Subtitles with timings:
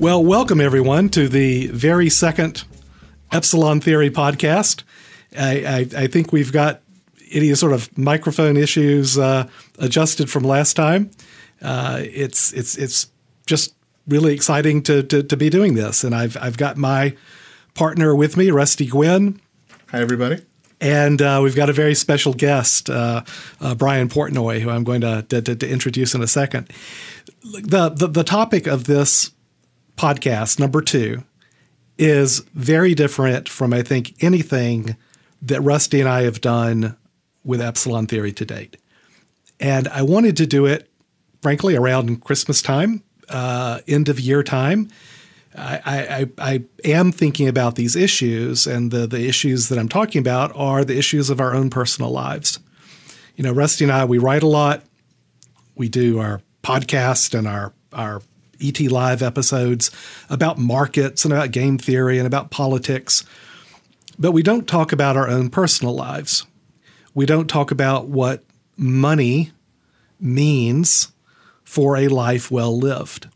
[0.00, 2.64] Well, welcome everyone to the very second
[3.30, 4.82] Epsilon Theory podcast.
[5.38, 6.80] I, I, I think we've got
[7.30, 9.46] any sort of microphone issues uh,
[9.78, 11.10] adjusted from last time.
[11.60, 13.10] Uh, it's it's it's
[13.46, 13.74] just
[14.08, 17.14] really exciting to, to, to be doing this, and I've I've got my
[17.80, 19.40] partner with me, Rusty Guinn.
[19.88, 20.44] Hi, everybody.
[20.82, 23.22] And uh, we've got a very special guest, uh,
[23.58, 26.70] uh, Brian Portnoy, who I'm going to, to, to, introduce in a second.
[27.42, 29.30] The, the, the topic of this
[29.96, 31.24] podcast, number two,
[31.96, 34.94] is very different from, I think, anything
[35.40, 36.98] that Rusty and I have done
[37.46, 38.76] with Epsilon Theory to date.
[39.58, 40.90] And I wanted to do it,
[41.40, 44.90] frankly, around Christmas time, uh, end of year time.
[45.56, 50.20] I, I, I, am thinking about these issues, and the, the issues that I'm talking
[50.20, 52.60] about are the issues of our own personal lives.
[53.34, 54.84] You know, Rusty and I, we write a lot.
[55.74, 58.22] We do our podcast and our, our
[58.60, 59.90] ET Live episodes
[60.28, 63.24] about markets and about game theory and about politics.
[64.18, 66.46] But we don't talk about our own personal lives.
[67.14, 68.44] We don't talk about what
[68.76, 69.50] money
[70.20, 71.12] means
[71.64, 73.28] for a life well lived.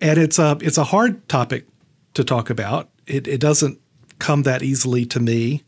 [0.00, 1.66] And it's a it's a hard topic
[2.14, 2.88] to talk about.
[3.06, 3.78] It, it doesn't
[4.18, 5.64] come that easily to me.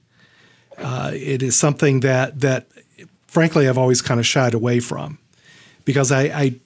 [0.78, 2.69] Uh, it is something that that
[3.27, 5.19] frankly I've always kind of shied away from
[5.84, 6.61] because I, I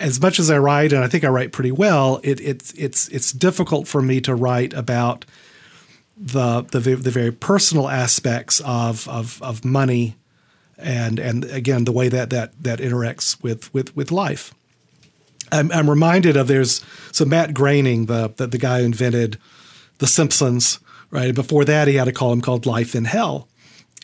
[0.00, 3.08] as much as I write, and I think I write pretty well, it, it's it's
[3.08, 5.24] it's difficult for me to write about
[6.16, 10.16] the the, the very personal aspects of, of of money,
[10.76, 14.54] and and again the way that that that interacts with with with life.
[15.54, 19.38] I'm, I'm reminded of there's so Matt Groening, the, the the guy who invented
[19.98, 21.34] The Simpsons, right?
[21.34, 23.48] Before that, he had a column called Life in Hell,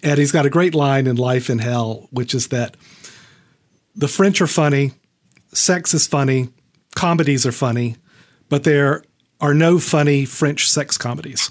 [0.03, 2.77] and he's got a great line in Life in Hell, which is that
[3.95, 4.93] the French are funny
[5.53, 6.49] sex is funny,
[6.95, 7.97] comedies are funny,
[8.49, 9.05] but there
[9.41, 11.51] are no funny French sex comedies.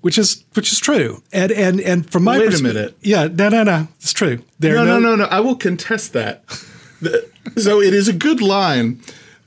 [0.00, 3.48] Which is which is true, and and and from my wait a minute, yeah, no,
[3.48, 4.42] no, no, it's true.
[4.58, 6.42] There no, no, no, no, I will contest that.
[7.56, 9.00] So it is a good line,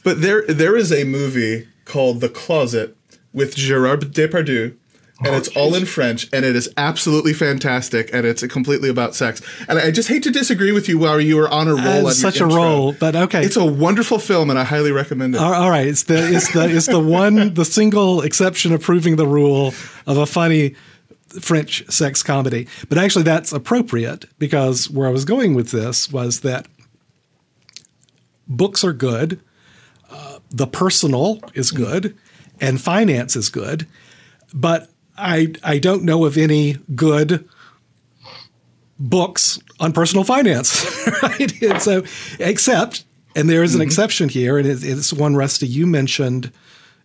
[0.04, 2.96] but there there is a movie called The Closet
[3.34, 4.76] with Gerard Depardieu
[5.20, 5.58] and oh, it's geez.
[5.58, 9.42] all in French, and it is absolutely fantastic, and it's completely about sex.
[9.70, 12.08] And I just hate to disagree with you while you were on a roll.
[12.08, 15.42] Uh, such a roll, but okay, it's a wonderful film, and I highly recommend it.
[15.42, 19.28] all right, it's the it's the it's the one the single exception of proving the
[19.28, 19.74] rule
[20.06, 20.76] of a funny
[21.40, 22.68] French sex comedy.
[22.90, 26.68] But actually, that's appropriate because where I was going with this was that
[28.48, 29.40] books are good,
[30.10, 32.16] uh, the personal is good,
[32.62, 33.88] and finance is good,
[34.54, 37.48] but I I don't know of any good
[39.00, 40.86] books on personal finance,
[41.24, 41.62] right?
[41.62, 42.04] And so,
[42.40, 43.88] except, and there is an mm-hmm.
[43.88, 46.52] exception here, and it's one, Rusty, you mentioned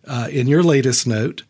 [0.05, 1.43] uh, in your latest note,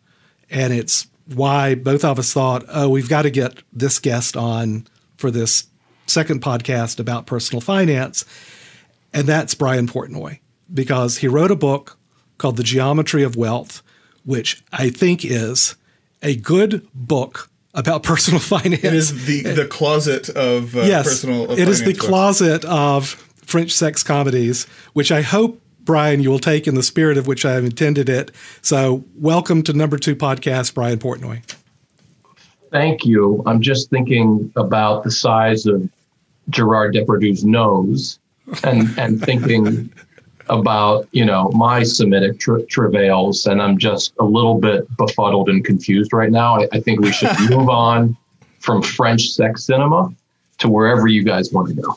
[0.50, 4.86] and it's why both of us thought, oh, we've got to get this guest on
[5.16, 5.66] for this
[6.06, 8.24] second podcast about personal finance,
[9.12, 10.38] and that's Brian Portnoy,
[10.72, 11.98] because he wrote a book
[12.38, 13.82] called The Geometry of Wealth,
[14.24, 15.76] which I think is
[16.22, 18.84] a good book about personal finance.
[18.84, 21.50] It is the the closet of uh, yes, personal.
[21.50, 22.06] Of it is the books.
[22.06, 23.08] closet of
[23.44, 25.58] French sex comedies, which I hope.
[25.84, 28.30] Brian, you will take in the spirit of which I have intended it.
[28.60, 31.42] So, welcome to number two podcast, Brian Portnoy.
[32.70, 33.42] Thank you.
[33.46, 35.90] I'm just thinking about the size of
[36.50, 38.20] Gerard Depardieu's nose,
[38.64, 39.92] and and thinking
[40.48, 45.64] about you know my Semitic tra- travails, and I'm just a little bit befuddled and
[45.64, 46.60] confused right now.
[46.60, 48.16] I, I think we should move on
[48.60, 50.12] from French sex cinema
[50.58, 51.96] to wherever you guys want to go.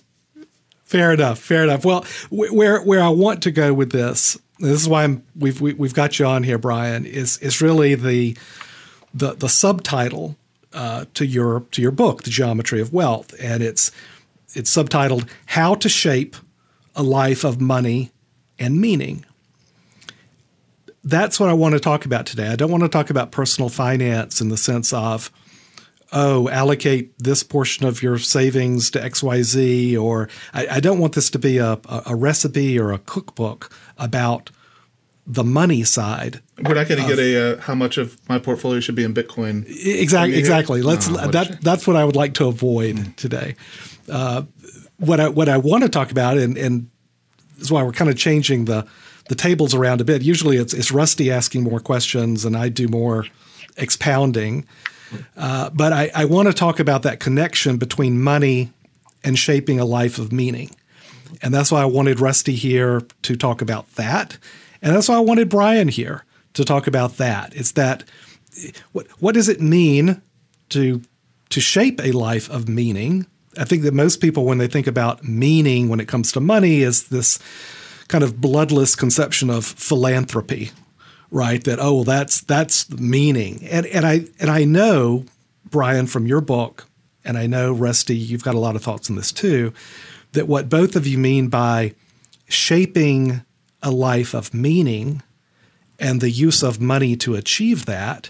[0.83, 1.39] Fair enough.
[1.39, 1.83] Fair enough.
[1.83, 5.71] Well, where where I want to go with this, this is why I'm, we've we,
[5.71, 7.05] have we have got you on here, Brian.
[7.05, 8.37] Is is really the
[9.13, 10.35] the the subtitle
[10.73, 13.91] uh, to your to your book, The Geometry of Wealth, and it's
[14.55, 16.35] it's subtitled "How to Shape
[16.95, 18.11] a Life of Money
[18.57, 19.25] and meaning.
[21.03, 22.47] That's what I want to talk about today.
[22.47, 25.31] I don't want to talk about personal finance in the sense of,
[26.11, 31.29] oh, allocate this portion of your savings to XYZ, or I, I don't want this
[31.31, 34.49] to be a, a recipe or a cookbook about
[35.27, 36.41] the money side.
[36.57, 39.13] We're not going to get a uh, how much of my portfolio should be in
[39.13, 39.65] Bitcoin.
[39.67, 40.37] Exactly.
[40.37, 40.81] Exactly.
[40.81, 43.15] Let's no, that that's what I would like to avoid mm.
[43.15, 43.55] today.
[44.09, 44.43] Uh,
[44.97, 46.89] what I what I want to talk about, and and
[47.57, 48.87] is why we're kind of changing the
[49.27, 50.21] the tables around a bit.
[50.21, 53.25] Usually it's it's Rusty asking more questions and I do more
[53.77, 54.65] expounding.
[55.37, 58.71] Uh, but I, I want to talk about that connection between money
[59.23, 60.71] and shaping a life of meaning.
[61.41, 64.37] And that's why I wanted Rusty here to talk about that.
[64.81, 66.23] And that's why I wanted Brian here
[66.53, 67.55] to talk about that.
[67.55, 68.03] It's that
[68.93, 70.21] what what does it mean
[70.69, 71.01] to
[71.49, 73.25] to shape a life of meaning?
[73.57, 76.81] I think that most people when they think about meaning when it comes to money
[76.81, 77.39] is this
[78.07, 80.71] kind of bloodless conception of philanthropy,
[81.31, 81.63] right?
[81.63, 83.65] That oh, well, that's that's meaning.
[83.69, 85.25] And and I and I know
[85.69, 86.87] Brian from your book
[87.23, 89.73] and I know Rusty you've got a lot of thoughts on this too
[90.33, 91.93] that what both of you mean by
[92.47, 93.41] shaping
[93.81, 95.23] a life of meaning
[95.99, 98.29] and the use of money to achieve that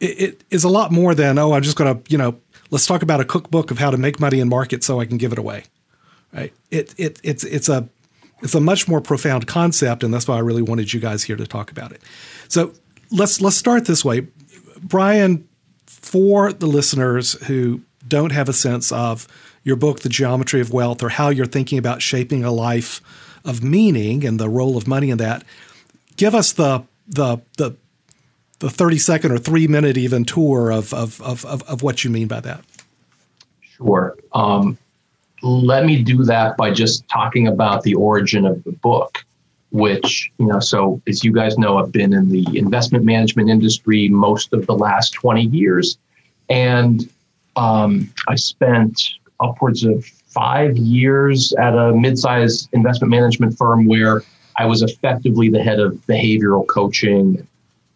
[0.00, 2.38] it, it is a lot more than oh i'm just going to you know
[2.74, 5.16] let's talk about a cookbook of how to make money in market so i can
[5.16, 5.62] give it away.
[6.32, 6.52] Right?
[6.72, 7.88] It, it it's it's a
[8.42, 11.36] it's a much more profound concept and that's why i really wanted you guys here
[11.36, 12.02] to talk about it.
[12.48, 12.74] So
[13.12, 14.26] let's let's start this way.
[14.82, 15.48] Brian
[15.86, 19.28] for the listeners who don't have a sense of
[19.62, 23.00] your book the geometry of wealth or how you're thinking about shaping a life
[23.44, 25.44] of meaning and the role of money in that
[26.16, 27.76] give us the the the
[28.58, 32.28] the 30 second or three minute even tour of of of, of, what you mean
[32.28, 32.64] by that.
[33.60, 34.16] Sure.
[34.32, 34.78] Um,
[35.42, 39.24] let me do that by just talking about the origin of the book
[39.70, 44.08] which you know so as you guys know i've been in the investment management industry
[44.08, 45.98] most of the last 20 years.
[46.48, 47.10] And
[47.56, 49.00] um, i spent
[49.40, 50.04] upwards of
[50.34, 54.22] five years at a mid-sized investment management firm where
[54.56, 57.46] I was effectively the head of behavioral coaching,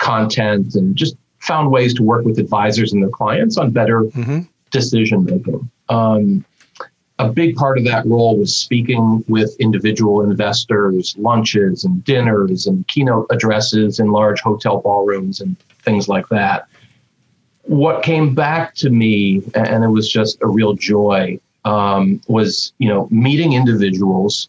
[0.09, 4.41] content, and just found ways to work with advisors and their clients on better mm-hmm.
[4.71, 5.71] decision making.
[5.89, 6.45] Um,
[7.19, 12.87] a big part of that role was speaking with individual investors, lunches and dinners and
[12.87, 16.69] keynote addresses in large hotel ballrooms and things like that.
[17.63, 22.89] What came back to me, and it was just a real joy, um, was you
[22.89, 24.49] know meeting individuals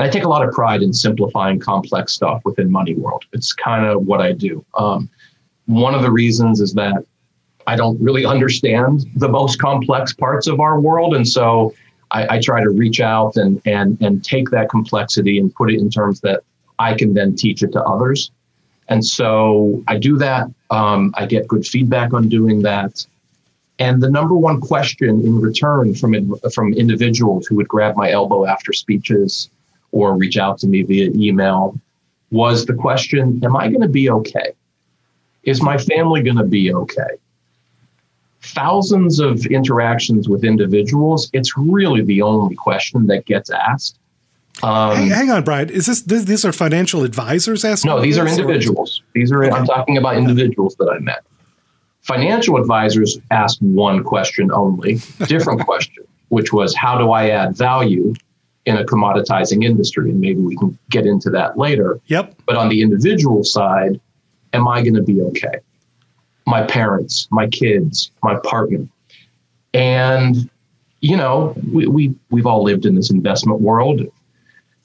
[0.00, 3.26] and I take a lot of pride in simplifying complex stuff within Money World.
[3.34, 4.64] It's kind of what I do.
[4.74, 5.10] Um,
[5.66, 7.04] one of the reasons is that
[7.66, 11.74] I don't really understand the most complex parts of our world, and so
[12.12, 15.78] I, I try to reach out and and and take that complexity and put it
[15.78, 16.44] in terms that
[16.78, 18.30] I can then teach it to others.
[18.88, 20.46] And so I do that.
[20.70, 23.06] Um, I get good feedback on doing that.
[23.78, 28.46] And the number one question in return from from individuals who would grab my elbow
[28.46, 29.50] after speeches
[29.92, 31.78] or reach out to me via email
[32.30, 34.52] was the question Am I going to be okay?
[35.42, 37.18] Is my family going to be okay?
[38.42, 43.98] Thousands of interactions with individuals, it's really the only question that gets asked.
[44.62, 45.70] Um, hang, hang, on, Brian.
[45.70, 47.90] Is this, this, these are financial advisors asking?
[47.90, 49.02] No, these are individuals.
[49.14, 49.54] These are okay.
[49.54, 51.24] I'm talking about individuals that I met.
[52.02, 58.14] Financial advisors ask one question only, different question, which was how do I add value
[58.66, 60.10] in a commoditizing industry.
[60.10, 62.00] And maybe we can get into that later.
[62.06, 62.34] Yep.
[62.46, 64.00] But on the individual side,
[64.52, 65.60] am I going to be okay?
[66.46, 68.86] My parents, my kids, my partner.
[69.72, 70.50] And,
[71.00, 74.02] you know, we, we, we've all lived in this investment world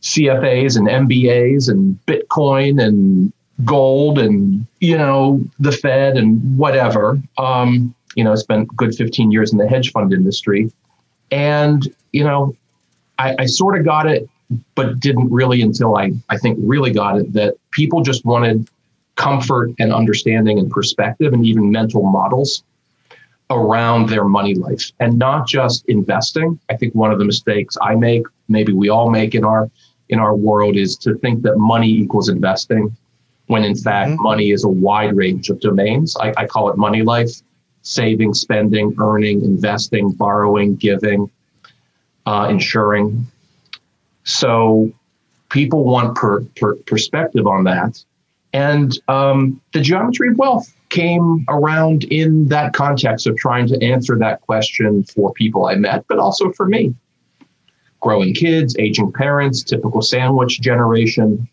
[0.06, 3.34] CFAs and MBAs and Bitcoin and
[3.64, 7.20] gold and, you know, the Fed and whatever.
[7.40, 10.72] Um, you know, I spent good 15 years in the hedge fund industry.
[11.32, 12.56] And, you know,
[13.18, 14.30] I, I sort of got it,
[14.76, 18.70] but didn't really until I, I think really got it that people just wanted
[19.16, 22.64] comfort and understanding and perspective and even mental models
[23.50, 26.60] around their money life and not just investing.
[26.70, 29.70] I think one of the mistakes I make, maybe we all make in our
[30.10, 32.96] in our world is to think that money equals investing
[33.48, 34.24] when in fact mm-hmm.
[34.24, 36.16] money is a wide range of domains.
[36.18, 37.32] I, I call it money life,
[37.82, 41.30] saving, spending, earning, investing, borrowing, giving,
[42.26, 43.28] uh, insuring.
[44.24, 44.92] So
[45.50, 48.04] people want per, per perspective on that.
[48.54, 54.18] And um, the geometry of wealth came around in that context of trying to answer
[54.18, 56.96] that question for people I met, but also for me.
[58.00, 61.48] Growing kids, aging parents, typical sandwich generation,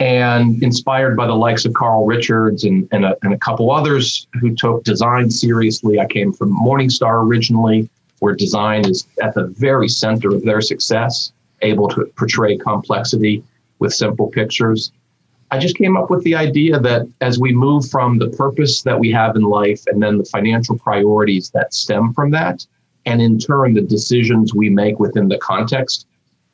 [0.00, 4.26] and inspired by the likes of Carl Richards and, and, a, and a couple others
[4.40, 6.00] who took design seriously.
[6.00, 7.88] I came from Morningstar originally,
[8.20, 13.42] where design is at the very center of their success, able to portray complexity
[13.78, 14.92] with simple pictures.
[15.50, 18.98] I just came up with the idea that as we move from the purpose that
[18.98, 22.64] we have in life and then the financial priorities that stem from that,
[23.06, 26.06] and in turn, the decisions we make within the context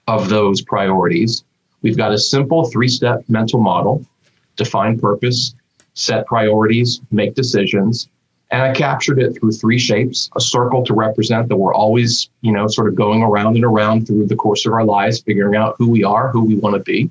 [0.07, 1.45] of those priorities,
[1.83, 4.07] we've got a simple three step mental model
[4.55, 5.55] define purpose,
[5.95, 8.09] set priorities, make decisions.
[8.57, 12.53] And I captured it through three shapes a circle to represent that we're always, you
[12.53, 15.75] know, sort of going around and around through the course of our lives, figuring out
[15.77, 17.11] who we are, who we want to be,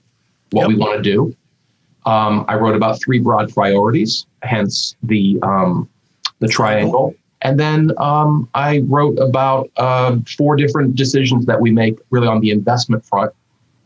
[0.50, 0.70] what yep.
[0.70, 1.36] we want to do.
[2.08, 5.88] Um, I wrote about three broad priorities, hence the um,
[6.40, 7.14] the triangle.
[7.44, 12.40] And then um, I wrote about uh, four different decisions that we make really on
[12.40, 13.32] the investment front,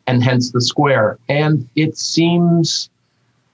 [0.08, 1.20] and hence the square.
[1.28, 2.90] And it seems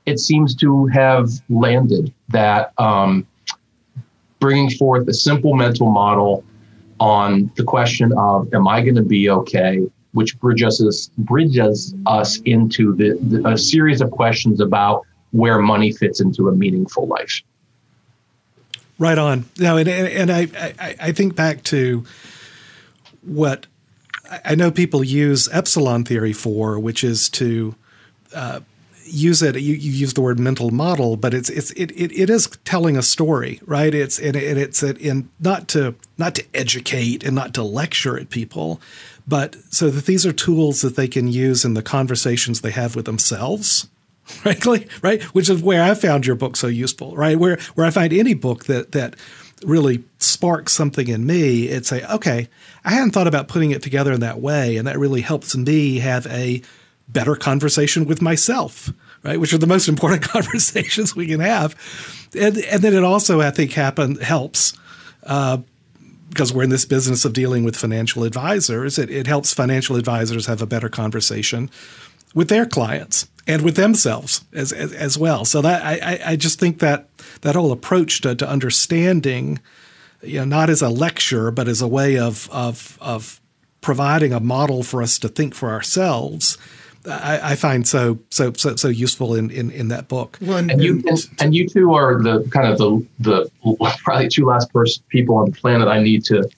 [0.05, 3.25] it seems to have landed that um,
[4.45, 6.43] bringing forth a simple mental model
[6.99, 9.79] on the question of am I going to be okay,
[10.11, 15.91] which bridges us bridges us into the, the, a series of questions about where money
[15.91, 17.41] fits into a meaningful life.
[18.99, 19.45] Right on.
[19.57, 22.03] Now, and, and I, I, I think back to
[23.23, 23.65] what
[24.45, 27.73] I know people use epsilon theory for, which is to
[28.31, 28.59] uh,
[29.05, 29.55] use it.
[29.55, 32.97] You, you, use the word mental model, but it's it's it, it, it is telling
[32.97, 33.93] a story, right?
[33.93, 38.29] It's and, it, it's in not to not to educate and not to lecture at
[38.29, 38.81] people,
[39.27, 42.95] but so that these are tools that they can use in the conversations they have
[42.95, 43.87] with themselves
[44.25, 45.21] frankly, right?
[45.35, 47.37] Which is where I found your book so useful, right?
[47.37, 49.15] Where where I find any book that that
[49.63, 52.49] really sparks something in me, it's a okay,
[52.83, 55.99] I hadn't thought about putting it together in that way, and that really helps me
[55.99, 56.61] have a
[57.07, 58.91] better conversation with myself,
[59.23, 59.39] right?
[59.39, 61.75] Which are the most important conversations we can have,
[62.37, 64.77] and and then it also I think happen helps.
[65.23, 65.59] Uh,
[66.29, 70.47] because we're in this business of dealing with financial advisors, it, it helps financial advisors
[70.47, 71.69] have a better conversation
[72.33, 75.45] with their clients and with themselves as, as, as well.
[75.45, 77.07] So that I, I just think that
[77.41, 79.59] that whole approach to, to understanding,
[80.21, 83.39] you know, not as a lecture, but as a way of of of
[83.81, 86.57] providing a model for us to think for ourselves.
[87.07, 90.37] I, I find so so so so useful in in, in that book.
[90.41, 93.49] Well, and, and you and, and, you two are the kind of the the
[94.03, 96.49] probably two last person people on the planet I need to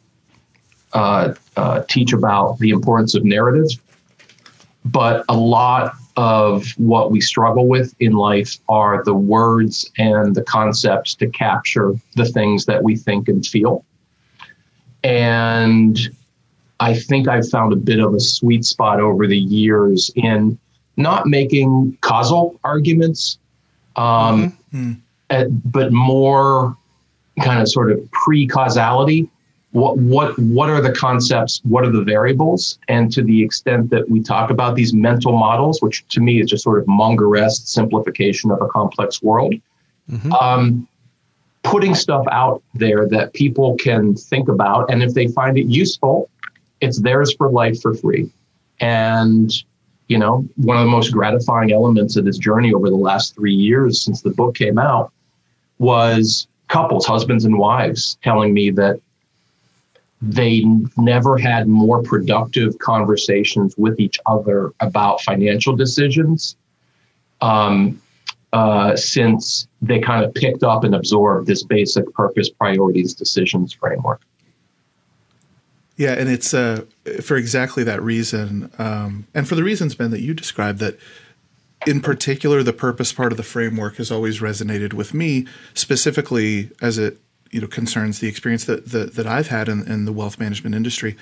[0.94, 3.70] uh, uh, teach about the importance of narrative.
[4.86, 10.44] But a lot of what we struggle with in life are the words and the
[10.44, 13.86] concepts to capture the things that we think and feel.
[15.04, 16.00] And
[16.80, 20.58] I think I've found a bit of a sweet spot over the years in
[20.96, 23.40] not making causal arguments,
[23.96, 24.94] um, mm-hmm.
[25.30, 26.76] at, but more
[27.42, 29.30] kind of sort of pre causality
[29.72, 31.62] what what what are the concepts?
[31.64, 32.80] What are the variables?
[32.88, 36.50] And to the extent that we talk about these mental models which to me is
[36.50, 39.54] just sort of Mungeresque simplification of a complex world
[40.10, 40.32] mm-hmm.
[40.34, 40.88] um,
[41.64, 44.90] putting stuff out there that people can think about.
[44.90, 46.30] And if they find it useful
[46.82, 48.30] it's theirs for life for free
[48.80, 49.52] and
[50.08, 53.54] you know one of the most gratifying elements of this journey over the last three
[53.54, 55.12] years since the book came out
[55.80, 59.00] was couples husbands and wives telling me that
[60.22, 60.66] they
[60.98, 66.56] never had more productive conversations with each other about financial decisions
[67.42, 68.02] um,
[68.54, 74.22] uh, since they kind of picked up and absorbed this basic purpose, priorities, decisions framework.
[75.98, 76.86] Yeah, and it's uh,
[77.22, 80.98] for exactly that reason, um, and for the reasons Ben that you described that.
[81.86, 86.98] In particular, the purpose part of the framework has always resonated with me, specifically as
[86.98, 87.20] it
[87.52, 90.76] you know concerns the experience that that, that I've had in, in, the wealth management
[90.76, 91.16] industry.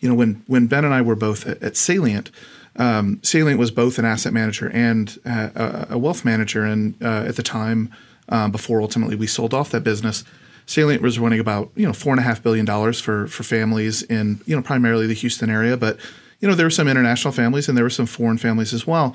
[0.00, 2.30] You know, when when Ben and I were both at, at Salient,
[2.76, 7.36] um, Salient was both an asset manager and uh, a wealth manager, and uh, at
[7.36, 7.90] the time,
[8.28, 10.22] um, before ultimately we sold off that business,
[10.66, 14.02] Salient was running about you know four and a half billion dollars for for families
[14.02, 15.98] in you know primarily the Houston area, but
[16.40, 19.14] you know there were some international families and there were some foreign families as well,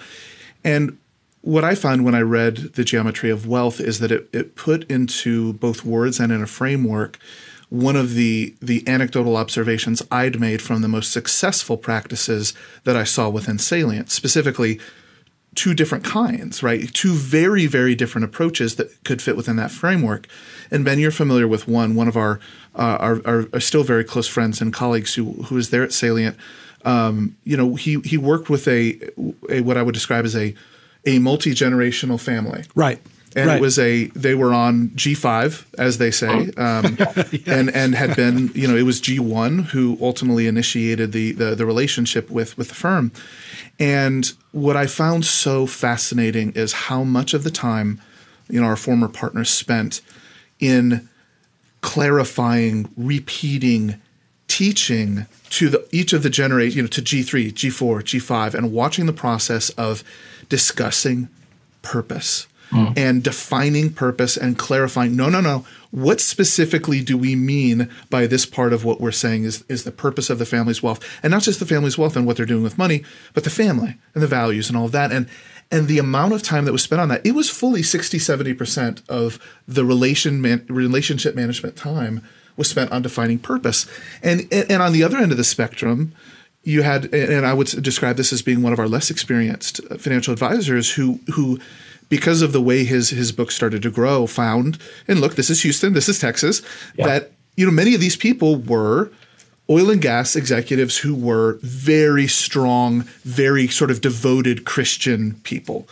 [0.64, 0.98] and
[1.42, 4.84] what I found when I read The Geometry of Wealth is that it, it put
[4.92, 7.18] into both words and in a framework
[7.70, 12.54] one of the the anecdotal observations I'd made from the most successful practices
[12.84, 14.80] that I saw within Salient, specifically
[15.56, 16.94] two different kinds, right?
[16.94, 20.28] Two very, very different approaches that could fit within that framework.
[20.72, 21.96] And Ben, you're familiar with one.
[21.96, 22.40] One of our
[22.76, 25.92] uh, our, our, our, still very close friends and colleagues who who is there at
[25.92, 26.38] Salient.
[26.86, 29.00] Um, you know, he he worked with a,
[29.50, 30.56] a what I would describe as a
[31.06, 32.64] a multi generational family.
[32.76, 33.02] Right.
[33.36, 33.58] And right.
[33.58, 37.24] it was a they were on G five as they say, um, yeah.
[37.46, 41.56] and and had been you know it was G one who ultimately initiated the, the
[41.56, 43.12] the relationship with with the firm,
[43.80, 48.02] and what I found so fascinating is how much of the time,
[48.50, 50.02] you know, our former partners spent
[50.60, 51.08] in
[51.82, 54.02] clarifying, repeating,
[54.48, 59.06] teaching to the, each of the generate, you know, to G3, G4, G5, and watching
[59.06, 60.04] the process of
[60.50, 61.30] discussing
[61.82, 62.98] purpose, mm.
[62.98, 65.66] and defining purpose and clarifying no, no, no.
[65.92, 69.92] What specifically do we mean by this part of what we're saying is, is the
[69.92, 71.04] purpose of the family's wealth?
[71.24, 73.96] And not just the family's wealth and what they're doing with money, but the family
[74.14, 75.12] and the values and all of that.
[75.12, 75.28] And
[75.72, 79.08] and the amount of time that was spent on that, it was fully 60, 70%
[79.08, 82.24] of the relation man, relationship management time
[82.58, 83.88] was spent on defining purpose.
[84.24, 86.14] And, and, and on the other end of the spectrum,
[86.64, 90.34] you had, and I would describe this as being one of our less experienced financial
[90.34, 91.60] advisors who who
[92.10, 95.62] because of the way his his book started to grow, found and look, this is
[95.62, 96.62] Houston, this is Texas,
[96.96, 97.06] yeah.
[97.06, 99.12] that you know many of these people were
[99.70, 105.88] oil and gas executives who were very strong, very sort of devoted Christian people.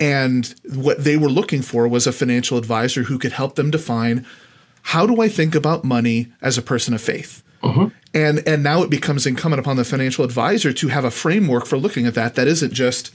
[0.00, 4.26] And what they were looking for was a financial advisor who could help them define
[4.86, 7.42] how do I think about money as a person of faith?
[7.62, 7.86] Mm-hmm.
[8.12, 11.78] And and now it becomes incumbent upon the financial advisor to have a framework for
[11.78, 13.12] looking at that that isn't just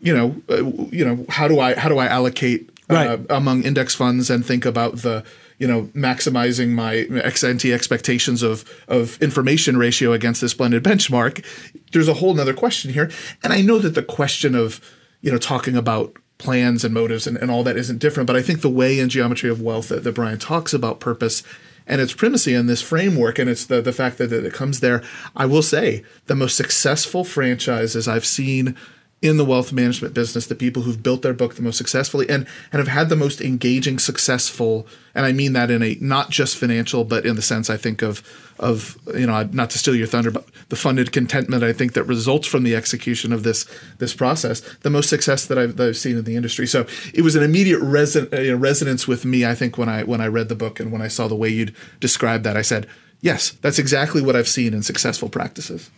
[0.00, 3.26] you know uh, you know how do I how do I allocate uh, right.
[3.30, 5.24] among index funds and think about the
[5.58, 11.44] you know maximizing my ex ante expectations of of information ratio against this blended benchmark
[11.92, 13.10] there's a whole nother question here
[13.42, 14.80] and i know that the question of
[15.20, 18.42] you know talking about plans and motives and, and all that isn't different but i
[18.42, 21.42] think the way in geometry of wealth that, that brian talks about purpose
[21.86, 24.80] and its primacy in this framework and it's the, the fact that, that it comes
[24.80, 25.02] there
[25.34, 28.76] i will say the most successful franchises i've seen
[29.22, 32.46] in the wealth management business, the people who've built their book the most successfully and,
[32.70, 36.58] and have had the most engaging, successful, and I mean that in a not just
[36.58, 38.22] financial, but in the sense I think of
[38.58, 42.04] of you know not to steal your thunder, but the funded contentment I think that
[42.04, 43.64] results from the execution of this
[43.96, 46.66] this process, the most success that I've, that I've seen in the industry.
[46.66, 49.46] So it was an immediate reson, resonance with me.
[49.46, 51.48] I think when I when I read the book and when I saw the way
[51.48, 52.86] you'd described that, I said,
[53.20, 55.90] yes, that's exactly what I've seen in successful practices.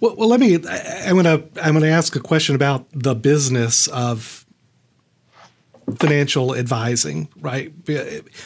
[0.00, 0.54] Well, well let me.
[0.54, 4.46] I'm gonna I'm gonna ask a question about the business of
[5.98, 7.72] financial advising, right?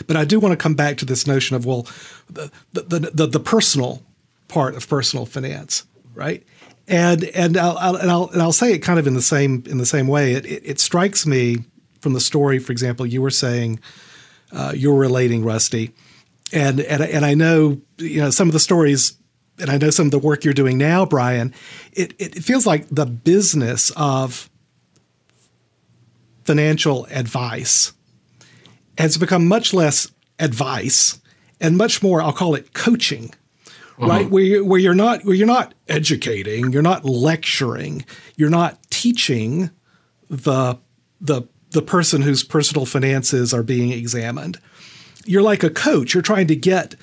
[0.07, 1.87] But I do want to come back to this notion of well,
[2.31, 4.03] the the the, the personal
[4.49, 5.85] part of personal finance,
[6.15, 6.45] right?
[6.89, 9.65] And and I'll, I'll, and I'll and I'll say it kind of in the same
[9.67, 10.35] in the same way.
[10.35, 11.65] It it, it strikes me
[12.07, 13.81] from the story, for example, you were saying
[14.53, 15.93] uh, you were relating, Rusty,
[16.53, 19.17] and and and I know you know some of the stories
[19.59, 21.55] and I know some of the work you're doing now, Brian,
[21.93, 24.51] it, it feels like the business of
[26.45, 27.93] financial advice
[28.99, 31.21] has become much less advice
[31.61, 34.07] and much more, I'll call it coaching, mm-hmm.
[34.07, 34.31] right?
[34.31, 38.05] Where, you, where you're not where you're not educating, you're not lecturing,
[38.37, 39.71] you're not teaching
[40.29, 40.79] the
[41.21, 44.59] the the person whose personal finances are being examined.
[45.27, 46.15] You're like a coach.
[46.15, 46.95] You're trying to get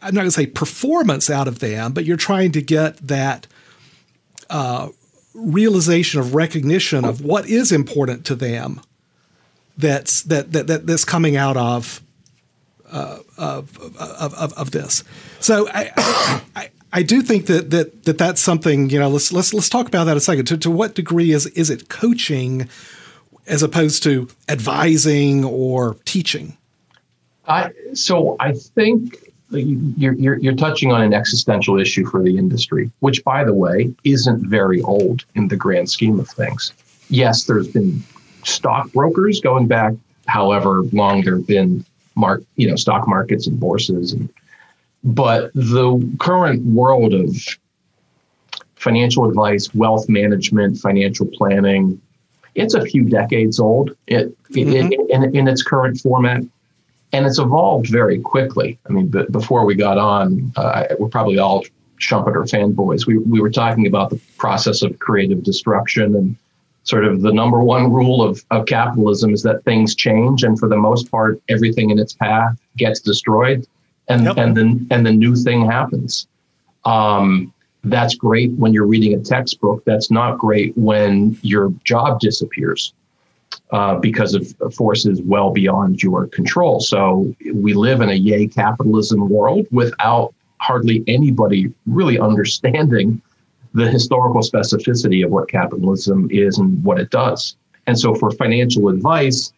[0.00, 3.46] I'm not going to say performance out of them, but you're trying to get that
[4.50, 4.90] uh,
[5.34, 8.80] realization of recognition of what is important to them.
[9.76, 12.02] That's that that, that that's coming out of,
[12.90, 15.04] uh, of, of, of of this.
[15.40, 15.90] So I,
[16.56, 19.08] I I do think that that that that's something you know.
[19.08, 20.46] Let's let's let's talk about that a second.
[20.46, 22.68] To to what degree is is it coaching
[23.46, 26.56] as opposed to advising or teaching?
[27.48, 29.16] I so I think
[29.50, 33.94] you're, you're, you're touching on an existential issue for the industry, which, by the way,
[34.04, 36.72] isn't very old in the grand scheme of things.
[37.08, 38.02] Yes, there's been
[38.44, 39.94] stockbrokers going back
[40.26, 41.84] however long there have been
[42.16, 44.28] mark, you know, stock markets and bourses, and,
[45.04, 47.36] but the current world of
[48.74, 52.00] financial advice, wealth management, financial planning,
[52.56, 54.92] it's a few decades old it, mm-hmm.
[54.92, 56.42] it, in, in its current format
[57.12, 58.78] and it's evolved very quickly.
[58.88, 61.64] I mean, b- before we got on, uh, we're probably all
[62.00, 63.06] Schumpeter fanboys.
[63.06, 66.36] We we were talking about the process of creative destruction and
[66.84, 70.68] sort of the number one rule of, of capitalism is that things change, and for
[70.68, 73.66] the most part, everything in its path gets destroyed,
[74.08, 74.36] and yep.
[74.36, 76.26] and then and the new thing happens.
[76.84, 77.52] Um,
[77.84, 79.84] that's great when you're reading a textbook.
[79.84, 82.92] That's not great when your job disappears
[83.70, 86.80] uh, because of forces well beyond your control.
[86.80, 93.20] So we live in a yay capitalism world without hardly anybody really understanding
[93.74, 97.56] the historical specificity of what capitalism is and what it does.
[97.86, 99.52] And so for financial advice,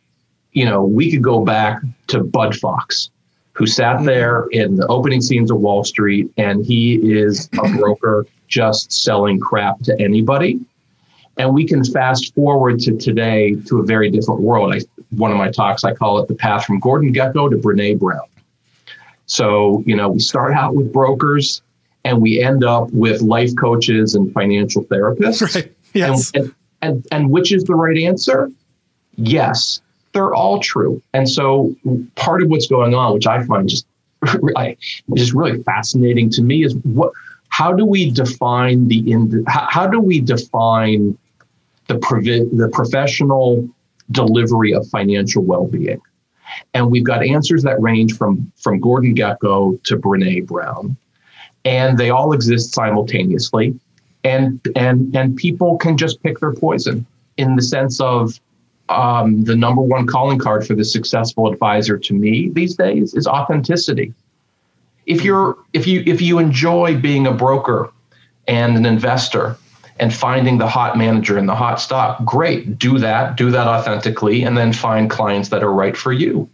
[0.52, 3.10] you know, we could go back to Bud Fox,
[3.52, 4.06] who sat mm-hmm.
[4.06, 9.38] there in the opening scenes of Wall Street, and he is a broker just selling
[9.38, 10.58] crap to anybody.
[11.38, 14.74] And we can fast forward to today to a very different world.
[14.74, 17.98] I, one of my talks, I call it the path from Gordon Gekko to Brene
[17.98, 18.26] Brown.
[19.26, 21.62] So, you know, we start out with brokers
[22.04, 25.54] and we end up with life coaches and financial therapists.
[25.54, 25.74] Right.
[25.94, 26.30] Yes.
[26.34, 28.50] And, and, and, and which is the right answer?
[29.16, 29.80] Yes.
[30.12, 31.02] they're all true.
[31.12, 31.74] And so
[32.14, 33.86] part of what's going on, which I find just
[35.14, 37.12] just really fascinating to me, is what
[37.50, 41.16] how do we define the how do we define
[41.88, 43.68] the provi- the professional
[44.10, 46.00] delivery of financial well-being?
[46.72, 50.96] And we've got answers that range from from Gordon Gekko to Brene Brown,
[51.64, 53.78] and they all exist simultaneously.
[54.24, 58.40] And and and people can just pick their poison in the sense of
[58.88, 63.26] um, the number one calling card for the successful advisor to me these days is
[63.26, 64.12] authenticity.
[65.06, 67.90] If you're if you if you enjoy being a broker
[68.46, 69.56] and an investor
[70.00, 72.78] and finding the hot manager and the hot stock, great.
[72.78, 76.48] Do that, do that authentically, and then find clients that are right for you.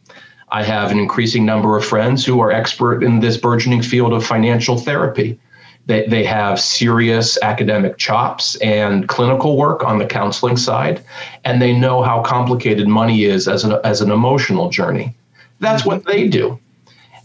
[0.51, 4.25] I have an increasing number of friends who are expert in this burgeoning field of
[4.25, 5.39] financial therapy.
[5.87, 11.05] They, they have serious academic chops and clinical work on the counseling side,
[11.45, 15.15] and they know how complicated money is as an, as an emotional journey.
[15.61, 16.59] That's what they do.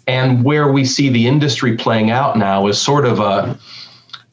[0.07, 3.57] And where we see the industry playing out now is sort of a,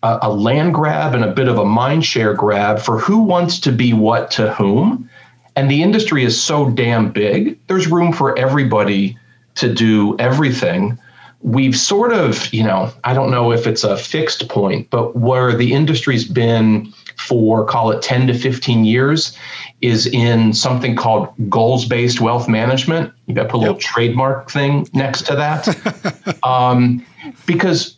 [0.07, 3.59] a, a land grab and a bit of a mind share grab for who wants
[3.61, 5.09] to be what to whom.
[5.57, 9.19] And the industry is so damn big, there's room for everybody
[9.57, 10.99] to do everything
[11.47, 15.55] we've sort of, you know, I don't know if it's a fixed point, but where
[15.55, 19.37] the industry's been for call it 10 to 15 years
[19.81, 23.13] is in something called goals based wealth management.
[23.27, 23.67] You got to put a yep.
[23.69, 26.39] little trademark thing next to that.
[26.43, 27.05] um,
[27.47, 27.97] because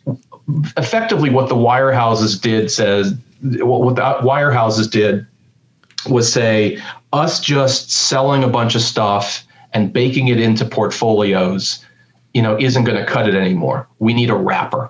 [0.77, 5.25] effectively, what the wirehouses did says, what the wirehouses did
[6.07, 6.81] was say,
[7.13, 11.85] us just selling a bunch of stuff and baking it into portfolios
[12.33, 13.87] you know, isn't going to cut it anymore.
[13.99, 14.89] We need a wrapper.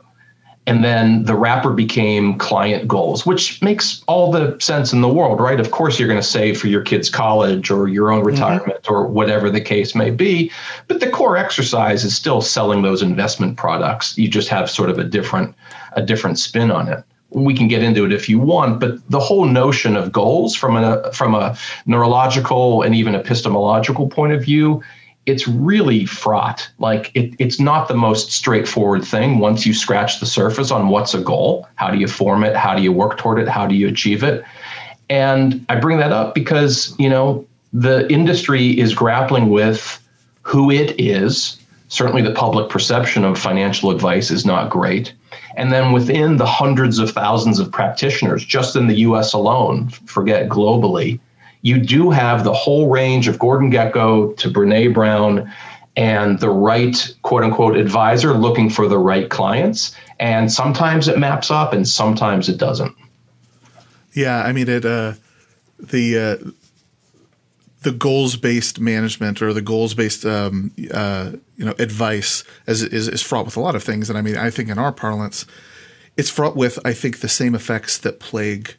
[0.70, 5.40] And then the wrapper became client goals, which makes all the sense in the world,
[5.40, 5.60] right?
[5.60, 8.28] Of course, you're going to save for your kids' college or your own mm-hmm.
[8.28, 8.94] retirement mm-hmm.
[8.94, 10.52] or whatever the case may be.
[10.88, 14.16] But the core exercise is still selling those investment products.
[14.16, 15.56] You just have sort of a different,
[15.94, 19.20] a different spin on it we can get into it if you want, but the
[19.20, 21.56] whole notion of goals from a from a
[21.86, 24.82] neurological and even epistemological point of view
[25.26, 26.70] it's really fraught.
[26.80, 31.14] Like it, it's not the most straightforward thing once you scratch the surface on what's
[31.14, 31.68] a goal.
[31.76, 32.56] How do you form it?
[32.56, 33.48] How do you work toward it?
[33.48, 34.44] How do you achieve it?
[35.10, 40.04] And I bring that up because, you know, the industry is grappling with
[40.42, 41.60] who it is.
[41.88, 45.14] Certainly the public perception of financial advice is not great.
[45.56, 50.48] And then within the hundreds of thousands of practitioners, just in the US alone, forget
[50.48, 51.20] globally,
[51.62, 55.52] you do have the whole range of Gordon Gekko to Brene Brown
[55.96, 59.96] and the right quote unquote advisor looking for the right clients.
[60.20, 62.96] And sometimes it maps up and sometimes it doesn't.
[64.14, 65.14] Yeah, I mean it uh
[65.80, 66.50] the uh
[67.82, 73.08] the goals based management or the goals based um, uh, you know advice as is,
[73.08, 75.46] is fraught with a lot of things, and I mean I think in our parlance,
[76.18, 78.76] it's fraught with I think the same effects that plague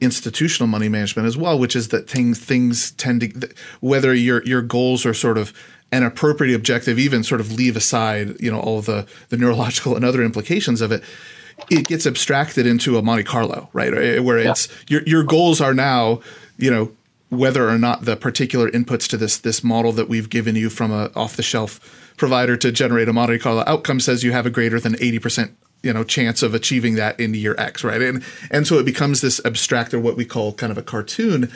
[0.00, 3.48] institutional money management as well, which is that things things tend to
[3.80, 5.52] whether your your goals are sort of
[5.92, 10.04] an appropriate objective, even sort of leave aside you know all the the neurological and
[10.04, 11.02] other implications of it.
[11.70, 13.92] It gets abstracted into a Monte Carlo, right?
[13.94, 14.98] Eh, where it's yeah.
[14.98, 16.20] your your goals are now,
[16.58, 16.92] you know,
[17.30, 20.92] whether or not the particular inputs to this this model that we've given you from
[20.92, 24.50] a off the shelf provider to generate a Monte Carlo outcome says you have a
[24.50, 28.02] greater than 80% you know chance of achieving that in year X, right?
[28.02, 31.50] And and so it becomes this abstract or what we call kind of a cartoon.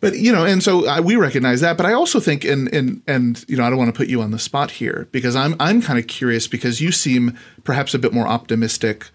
[0.00, 1.76] But you know, and so I, we recognize that.
[1.76, 4.22] But I also think, and and and you know, I don't want to put you
[4.22, 7.98] on the spot here because I'm I'm kind of curious because you seem perhaps a
[7.98, 9.10] bit more optimistic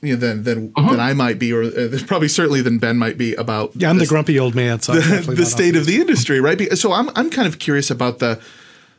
[0.00, 0.92] you know, than than, uh-huh.
[0.92, 3.72] than I might be, or uh, probably certainly than Ben might be about.
[3.74, 4.80] Yeah, I'm this, the grumpy old man.
[4.80, 6.72] So the, the state of the industry, right?
[6.78, 8.40] So I'm I'm kind of curious about the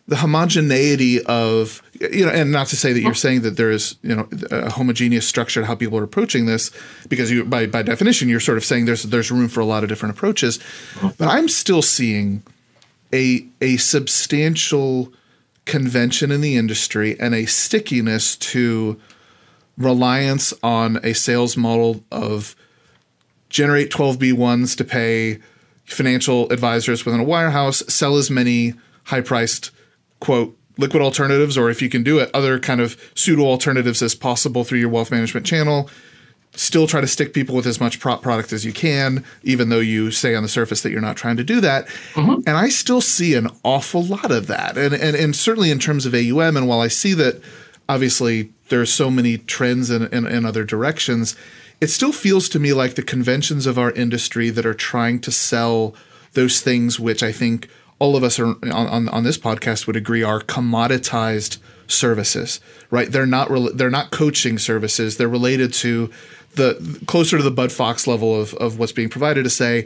[0.07, 3.95] the homogeneity of you know and not to say that you're saying that there is
[4.01, 6.71] you know a homogeneous structure to how people are approaching this
[7.07, 9.83] because you by by definition you're sort of saying there's there's room for a lot
[9.83, 10.59] of different approaches.
[11.01, 12.43] But i'm still seeing
[13.13, 15.11] a a substantial
[15.65, 18.99] convention in the industry and a stickiness to
[19.77, 22.55] reliance on a sales model of
[23.49, 25.39] generate 12b1s to pay
[25.85, 28.73] financial advisors within a wirehouse sell as many
[29.05, 29.71] high priced
[30.19, 34.15] quote liquid alternatives or if you can do it other kind of pseudo alternatives as
[34.15, 35.89] possible through your wealth management channel.
[36.53, 39.79] Still try to stick people with as much prop product as you can even though
[39.79, 41.87] you say on the surface that you're not trying to do that.
[42.13, 42.41] Mm-hmm.
[42.47, 44.77] and i still see an awful lot of that.
[44.77, 47.41] And, and and certainly in terms of aum and while i see that
[47.89, 51.35] obviously there's so many trends in, in, in other directions
[51.79, 55.31] it still feels to me like the conventions of our industry that are trying to
[55.31, 55.95] sell
[56.33, 59.95] those things which i think all of us are on, on, on this podcast would
[59.95, 61.57] agree are commoditized
[61.87, 62.59] services,
[62.91, 63.11] right?
[63.11, 65.17] They're not re- they're not coaching services.
[65.17, 66.11] They're related to
[66.55, 69.85] the closer to the Bud Fox level of, of what's being provided to say,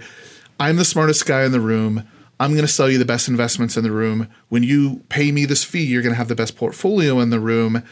[0.60, 2.08] I'm the smartest guy in the room.
[2.40, 4.28] I'm going to sell you the best investments in the room.
[4.50, 7.40] When you pay me this fee, you're going to have the best portfolio in the
[7.40, 7.84] room.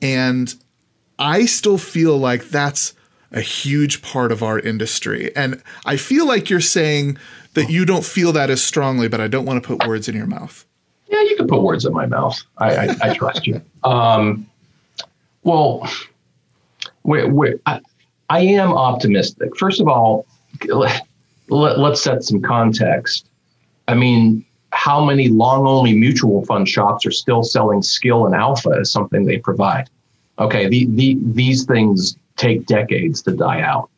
[0.00, 0.54] And
[1.18, 2.94] I still feel like that's
[3.34, 5.34] a huge part of our industry.
[5.36, 7.18] And I feel like you're saying
[7.54, 10.14] that you don't feel that as strongly, but I don't want to put words in
[10.16, 10.64] your mouth.
[11.08, 12.40] Yeah, you can put words in my mouth.
[12.58, 13.60] I, I, I trust you.
[13.84, 14.46] Um,
[15.42, 15.86] well,
[17.02, 17.80] we're, we're, I,
[18.30, 19.54] I am optimistic.
[19.58, 20.24] First of all,
[20.68, 21.02] let,
[21.50, 23.28] let's set some context.
[23.86, 28.70] I mean, how many long only mutual fund shops are still selling skill and alpha
[28.80, 29.90] as something they provide?
[30.38, 33.90] Okay, the, the, these things take decades to die out.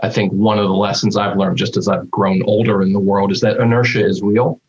[0.00, 3.00] I think one of the lessons I've learned just as I've grown older in the
[3.00, 4.60] world is that inertia is real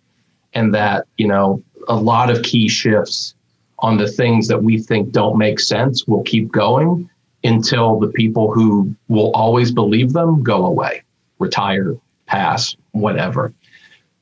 [0.53, 3.35] and that, you know, a lot of key shifts
[3.79, 7.09] on the things that we think don't make sense will keep going
[7.43, 11.03] until the people who will always believe them go away,
[11.37, 11.95] retire,
[12.25, 13.53] pass, whatever.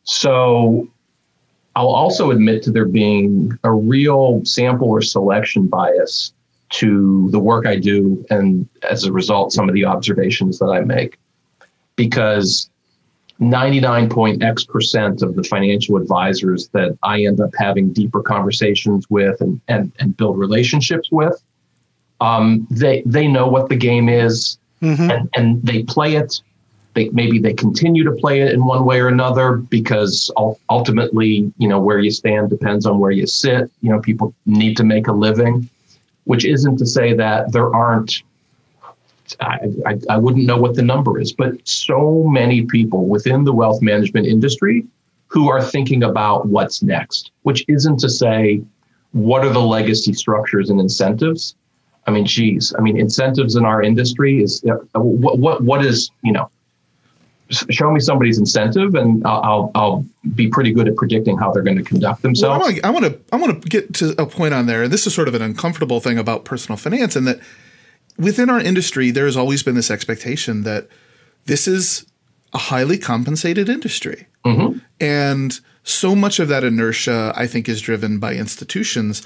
[0.04, 0.88] So
[1.76, 6.34] I'll also admit to there being a real sample or selection bias
[6.70, 10.82] to the work I do, and as a result, some of the observations that I
[10.82, 11.18] make.
[11.96, 12.70] Because
[13.40, 19.10] 99 point X percent of the financial advisors that I end up having deeper conversations
[19.10, 21.42] with and, and, and build relationships with,
[22.20, 25.10] um, they, they know what the game is mm-hmm.
[25.10, 26.42] and, and they play it.
[26.94, 30.32] They, maybe they continue to play it in one way or another because
[30.70, 33.70] ultimately, you know, where you stand depends on where you sit.
[33.82, 35.70] You know, people need to make a living
[36.28, 38.24] which isn't to say that there aren't
[39.42, 43.52] I, I, I, wouldn't know what the number is, but so many people within the
[43.52, 44.86] wealth management industry
[45.28, 48.62] who are thinking about what's next, which isn't to say
[49.12, 51.56] what are the legacy structures and incentives.
[52.06, 56.10] I mean, geez, I mean, incentives in our industry is uh, what, what, what is,
[56.24, 56.50] you know,
[57.50, 60.06] show me somebody's incentive and I'll, I'll, I'll
[60.36, 62.66] be pretty good at predicting how they're going to conduct themselves.
[62.66, 65.08] Well, I want to I want to get to a point on there, and this
[65.08, 67.40] is sort of an uncomfortable thing about personal finance, and that
[68.18, 70.88] within our industry, there has always been this expectation that
[71.46, 72.06] this is
[72.54, 74.80] a highly compensated industry, mm-hmm.
[75.00, 79.26] and so much of that inertia, I think, is driven by institutions.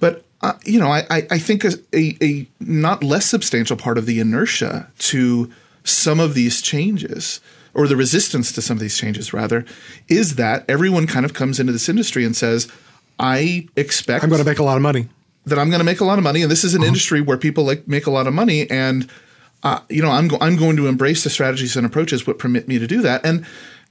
[0.00, 4.06] But uh, you know, I I think a, a, a not less substantial part of
[4.06, 5.52] the inertia to
[5.84, 7.40] some of these changes
[7.74, 9.64] or the resistance to some of these changes rather
[10.08, 12.70] is that everyone kind of comes into this industry and says
[13.18, 15.08] i expect i'm going to make a lot of money
[15.46, 16.88] that i'm going to make a lot of money and this is an uh-huh.
[16.88, 19.08] industry where people like make a lot of money and
[19.64, 22.66] uh, you know I'm, go- I'm going to embrace the strategies and approaches what permit
[22.66, 23.46] me to do that and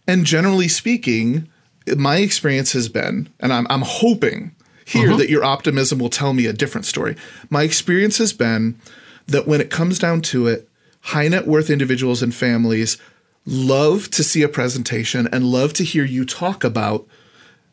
[0.07, 1.47] and generally speaking
[1.95, 4.53] my experience has been and i'm, I'm hoping
[4.85, 5.17] here uh-huh.
[5.17, 7.15] that your optimism will tell me a different story
[7.49, 8.79] my experience has been
[9.27, 10.67] that when it comes down to it
[11.01, 12.97] high net worth individuals and families
[13.45, 17.07] love to see a presentation and love to hear you talk about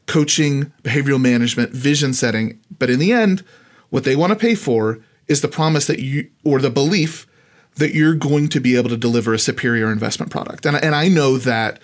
[0.06, 2.58] coaching, behavioral management, vision setting.
[2.78, 3.44] But in the end,
[3.90, 7.26] what they want to pay for is the promise that you, or the belief
[7.76, 10.66] that you're going to be able to deliver a superior investment product.
[10.66, 11.78] And, and I know that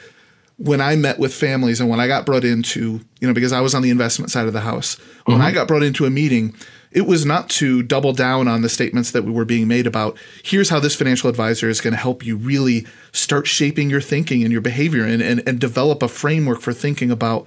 [0.56, 3.60] when I met with families and when I got brought into, you know, because I
[3.60, 5.32] was on the investment side of the house, mm-hmm.
[5.32, 6.54] when I got brought into a meeting,
[6.94, 10.16] it was not to double down on the statements that we were being made about
[10.42, 14.42] here's how this financial advisor is going to help you really start shaping your thinking
[14.42, 17.46] and your behavior and, and, and develop a framework for thinking about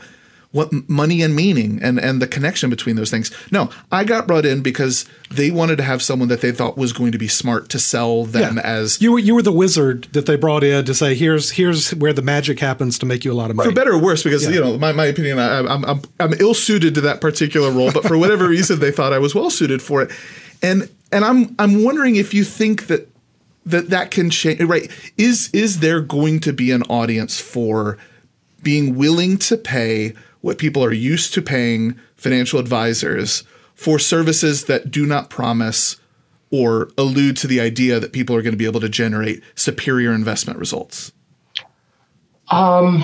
[0.57, 3.31] what money and meaning and, and the connection between those things.
[3.51, 6.91] No, I got brought in because they wanted to have someone that they thought was
[6.91, 8.63] going to be smart to sell them yeah.
[8.63, 11.91] as you were you were the wizard that they brought in to say here's here's
[11.91, 13.69] where the magic happens to make you a lot of money.
[13.69, 14.51] For better or worse, because yeah.
[14.51, 17.91] you know my, my opinion, I, am I'm I'm ill suited to that particular role,
[17.91, 20.11] but for whatever reason they thought I was well suited for it,
[20.63, 23.07] and and I'm I'm wondering if you think that
[23.67, 24.61] that that can change.
[24.61, 24.89] Right?
[25.17, 27.99] Is is there going to be an audience for
[28.63, 30.13] being willing to pay?
[30.41, 33.43] What people are used to paying financial advisors
[33.75, 35.97] for services that do not promise
[36.49, 40.13] or allude to the idea that people are going to be able to generate superior
[40.13, 41.11] investment results?
[42.49, 43.03] Um,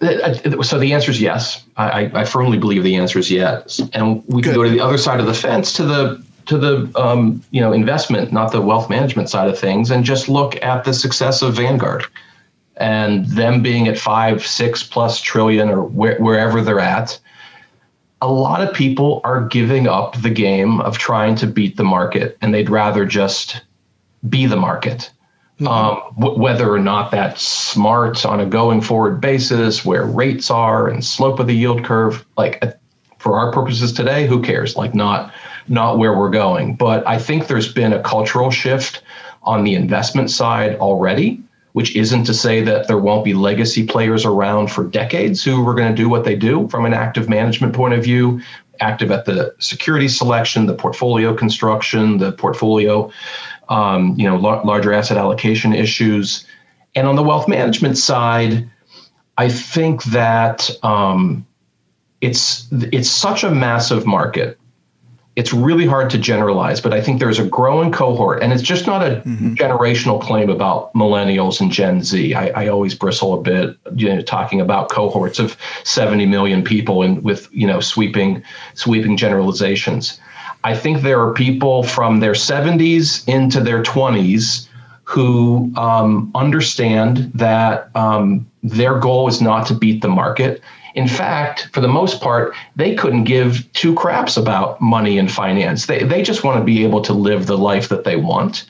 [0.00, 1.64] so the answer is yes.
[1.76, 3.80] I, I firmly believe the answer is yes.
[3.92, 4.56] And we can Good.
[4.56, 7.72] go to the other side of the fence to the to the um, you know
[7.72, 11.54] investment, not the wealth management side of things, and just look at the success of
[11.54, 12.04] Vanguard
[12.82, 17.18] and them being at five, six plus trillion or where, wherever they're at,
[18.20, 22.36] a lot of people are giving up the game of trying to beat the market
[22.40, 23.62] and they'd rather just
[24.28, 25.10] be the market.
[25.60, 25.68] Mm-hmm.
[25.68, 30.88] Um, w- whether or not that's smart on a going forward basis, where rates are
[30.88, 32.72] and slope of the yield curve, like uh,
[33.18, 34.76] for our purposes today, who cares?
[34.76, 35.32] Like not
[35.68, 36.74] not where we're going.
[36.74, 39.02] But I think there's been a cultural shift
[39.44, 41.40] on the investment side already,
[41.72, 45.74] which isn't to say that there won't be legacy players around for decades who are
[45.74, 48.40] going to do what they do from an active management point of view,
[48.80, 53.10] active at the security selection, the portfolio construction, the portfolio,
[53.68, 56.46] um, you know, larger asset allocation issues.
[56.94, 58.68] And on the wealth management side,
[59.38, 61.46] I think that um,
[62.20, 64.58] it's it's such a massive market
[65.34, 68.86] it's really hard to generalize, but I think there's a growing cohort, and it's just
[68.86, 69.54] not a mm-hmm.
[69.54, 72.34] generational claim about millennials and Gen Z.
[72.34, 77.02] I, I, always bristle a bit, you know, talking about cohorts of 70 million people
[77.02, 78.42] and with you know sweeping
[78.74, 80.20] sweeping generalizations.
[80.64, 84.68] I think there are people from their 70s into their 20s
[85.04, 90.62] who um, understand that um, their goal is not to beat the market
[90.94, 95.86] in fact, for the most part, they couldn't give two craps about money and finance.
[95.86, 98.66] They, they just want to be able to live the life that they want.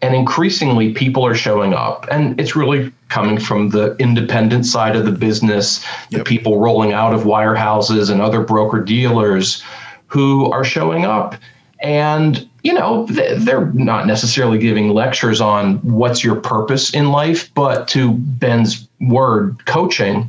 [0.00, 2.06] And increasingly, people are showing up.
[2.10, 6.20] And it's really coming from the independent side of the business, yep.
[6.20, 9.62] the people rolling out of wirehouses and other broker dealers
[10.06, 11.36] who are showing up.
[11.78, 17.86] And, you know, they're not necessarily giving lectures on what's your purpose in life, but
[17.88, 20.28] to Ben's word, coaching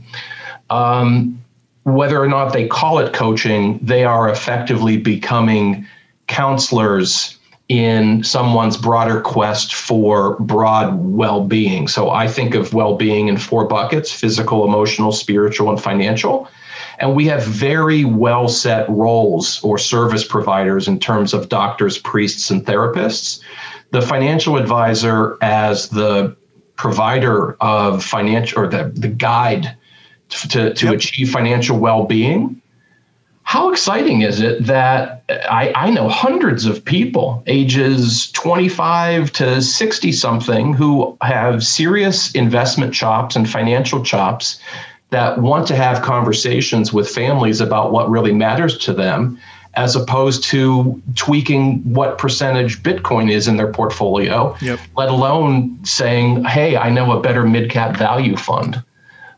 [0.69, 1.43] um,
[1.84, 5.86] whether or not they call it coaching, they are effectively becoming
[6.28, 7.38] counselors
[7.69, 11.88] in someone's broader quest for broad well being.
[11.88, 16.47] So I think of well being in four buckets physical, emotional, spiritual, and financial.
[16.99, 22.49] And we have very well set roles or service providers in terms of doctors, priests,
[22.49, 23.39] and therapists.
[23.91, 26.36] The financial advisor, as the
[26.76, 29.76] provider of financial or the, the guide
[30.50, 30.96] to, to yep.
[30.96, 32.62] achieve financial well-being
[33.43, 40.12] how exciting is it that I, I know hundreds of people ages 25 to 60
[40.12, 44.60] something who have serious investment chops and financial chops
[45.12, 49.39] that want to have conversations with families about what really matters to them
[49.76, 54.80] as opposed to tweaking what percentage bitcoin is in their portfolio yep.
[54.96, 58.82] let alone saying hey i know a better mid cap value fund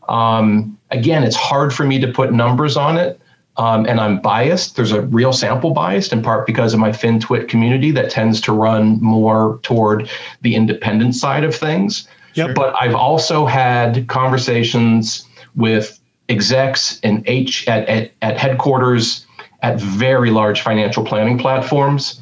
[0.08, 3.20] um, again, it's hard for me to put numbers on it.
[3.58, 4.76] Um, and I'm biased.
[4.76, 8.52] There's a real sample bias in part because of my FinTwit community that tends to
[8.52, 10.10] run more toward
[10.42, 12.06] the independent side of things.
[12.34, 12.54] Yep.
[12.54, 19.26] But I've also had conversations with execs and H at, at, at headquarters
[19.62, 22.20] at very large financial planning platforms.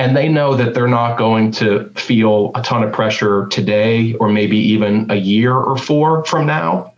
[0.00, 4.28] And they know that they're not going to feel a ton of pressure today or
[4.28, 6.93] maybe even a year or four from now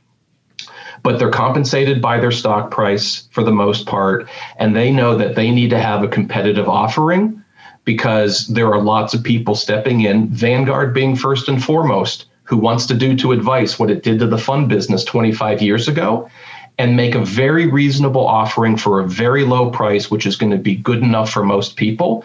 [1.07, 4.29] but they're compensated by their stock price for the most part.
[4.57, 7.45] And they know that they need to have a competitive offering
[7.85, 12.87] because there are lots of people stepping in, Vanguard being first and foremost, who wants
[12.87, 16.29] to do to advice what it did to the fund business 25 years ago
[16.77, 20.59] and make a very reasonable offering for a very low price, which is going to
[20.59, 22.25] be good enough for most people.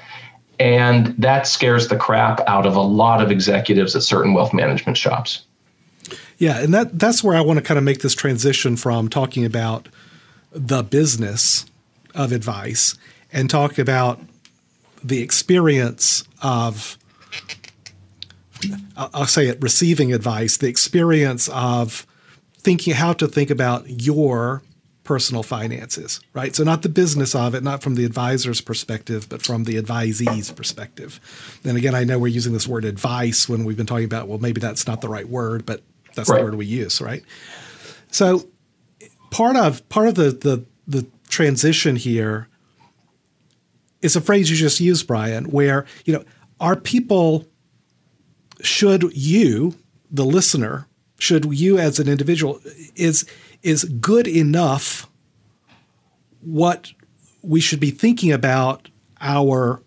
[0.59, 4.97] And that scares the crap out of a lot of executives at certain wealth management
[4.97, 5.45] shops.
[6.41, 9.45] Yeah, and that that's where I want to kind of make this transition from talking
[9.45, 9.87] about
[10.51, 11.67] the business
[12.15, 12.95] of advice
[13.31, 14.19] and talk about
[15.03, 16.97] the experience of
[18.97, 22.07] I'll say it receiving advice, the experience of
[22.57, 24.63] thinking how to think about your
[25.03, 26.55] personal finances, right?
[26.55, 30.49] So not the business of it, not from the advisor's perspective, but from the advisee's
[30.49, 31.19] perspective.
[31.63, 34.39] And again, I know we're using this word advice when we've been talking about, well,
[34.39, 35.83] maybe that's not the right word, but
[36.15, 36.39] that's right.
[36.39, 37.23] the word we use, right?
[38.11, 38.47] So
[39.29, 42.47] part of part of the the the transition here
[44.01, 46.23] is a phrase you just used, Brian, where you know
[46.59, 47.47] are people
[48.61, 49.75] should you
[50.11, 52.59] the listener should you as an individual
[52.95, 53.25] is
[53.63, 55.09] is good enough
[56.41, 56.91] what
[57.41, 58.89] we should be thinking about
[59.19, 59.81] our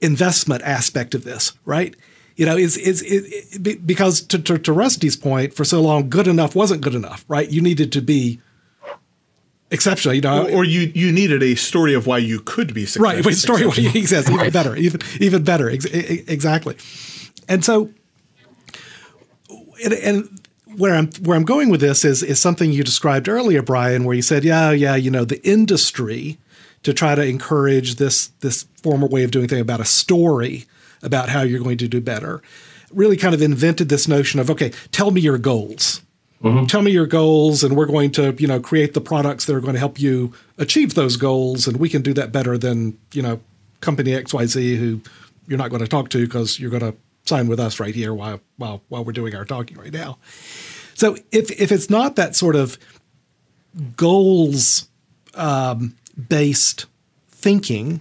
[0.00, 1.94] investment aspect of this, right?
[2.40, 6.26] You know, is is, is because to, to, to Rusty's point, for so long, good
[6.26, 7.46] enough wasn't good enough, right?
[7.50, 8.40] You needed to be
[9.70, 12.86] exceptional, you know, or, or you you needed a story of why you could be
[12.86, 13.22] successful.
[13.22, 13.26] right.
[13.26, 16.78] A story why you exist, even better, even even better, ex- exactly.
[17.46, 17.90] And so,
[19.84, 20.40] and, and
[20.78, 24.16] where I'm where I'm going with this is is something you described earlier, Brian, where
[24.16, 26.38] you said, yeah, yeah, you know, the industry
[26.84, 30.64] to try to encourage this this former way of doing things about a story
[31.02, 32.42] about how you're going to do better.
[32.92, 36.02] really kind of invented this notion of okay, tell me your goals.
[36.42, 36.66] Mm-hmm.
[36.66, 39.60] Tell me your goals, and we're going to, you know, create the products that are
[39.60, 43.20] going to help you achieve those goals, and we can do that better than, you
[43.20, 43.40] know,
[43.80, 45.02] company XYZ who
[45.48, 48.14] you're not going to talk to because you're going to sign with us right here
[48.14, 50.18] while while while we're doing our talking right now.
[50.94, 52.78] So if if it's not that sort of
[53.96, 54.88] goals
[55.34, 55.96] um,
[56.28, 56.86] based
[57.28, 58.00] thinking,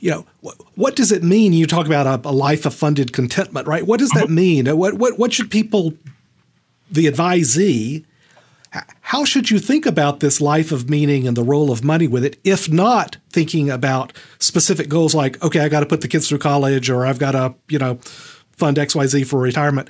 [0.00, 1.52] you know, what, what does it mean?
[1.52, 3.86] You talk about a, a, life of funded contentment, right?
[3.86, 4.66] What does that mean?
[4.76, 5.94] What what what should people,
[6.90, 8.04] the advisee,
[9.00, 12.24] how should you think about this life of meaning and the role of money with
[12.24, 16.28] it, if not thinking about specific goals like, okay, I got to put the kids
[16.28, 17.96] through college or I've got to, you know,
[18.52, 19.88] fund XYZ for retirement?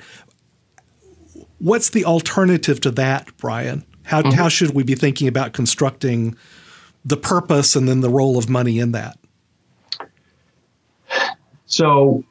[1.59, 3.83] What's the alternative to that, Brian?
[4.03, 4.37] How, mm-hmm.
[4.37, 6.37] how should we be thinking about constructing
[7.03, 9.17] the purpose and then the role of money in that?
[11.67, 12.23] So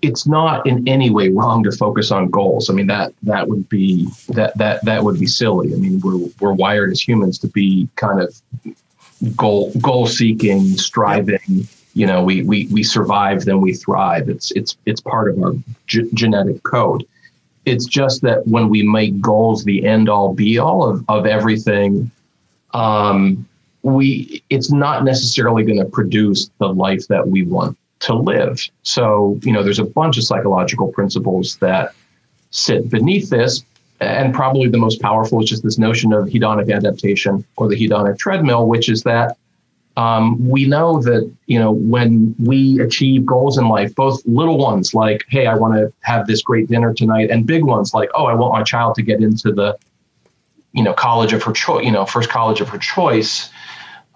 [0.00, 2.70] it's not in any way wrong to focus on goals.
[2.70, 5.72] I mean that that would be that that that would be silly.
[5.72, 8.34] I mean we're we're wired as humans to be kind of
[9.36, 11.68] goal goal seeking, striving.
[11.94, 14.28] You know, we we we survive, then we thrive.
[14.28, 15.54] It's it's it's part of our
[15.86, 17.06] g- genetic code.
[17.66, 22.10] It's just that when we make goals the end all be all of of everything,
[22.72, 23.48] um,
[23.82, 28.60] we it's not necessarily going to produce the life that we want to live.
[28.82, 31.94] So, you know, there's a bunch of psychological principles that
[32.50, 33.64] sit beneath this.
[34.00, 38.18] And probably the most powerful is just this notion of hedonic adaptation or the hedonic
[38.18, 39.36] treadmill, which is that
[39.96, 44.92] um, we know that, you know, when we achieve goals in life, both little ones
[44.92, 48.26] like, hey, I want to have this great dinner tonight, and big ones like, oh,
[48.26, 49.78] I want my child to get into the,
[50.72, 53.50] you know, college of her choice, you know, first college of her choice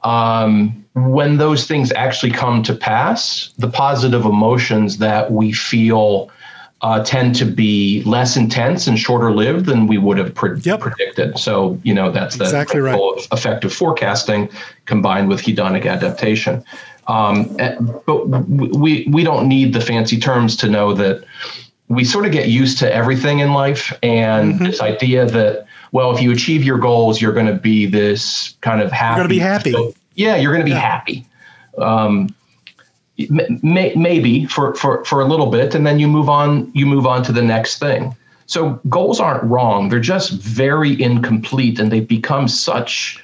[0.04, 6.30] um, when those things actually come to pass, the positive emotions that we feel
[6.80, 10.80] uh, tend to be less intense and shorter lived than we would have pre- yep.
[10.80, 11.36] predicted.
[11.38, 12.98] So, you know, that's the exactly right.
[12.98, 14.48] of effective forecasting
[14.84, 16.64] combined with hedonic adaptation.
[17.08, 17.76] Um, eh,
[18.06, 21.24] but we, we don't need the fancy terms to know that
[21.88, 23.92] we sort of get used to everything in life.
[24.02, 24.64] And mm-hmm.
[24.64, 28.80] this idea that well, if you achieve your goals, you're going to be this kind
[28.80, 29.20] of happy.
[29.20, 29.72] You're going to be happy.
[29.72, 30.80] So, yeah, you're going to be yeah.
[30.80, 31.26] happy.
[31.78, 32.34] Um,
[33.62, 36.70] may, maybe for, for, for a little bit, and then you move on.
[36.74, 38.14] You move on to the next thing.
[38.46, 43.22] So goals aren't wrong; they're just very incomplete, and they've become such.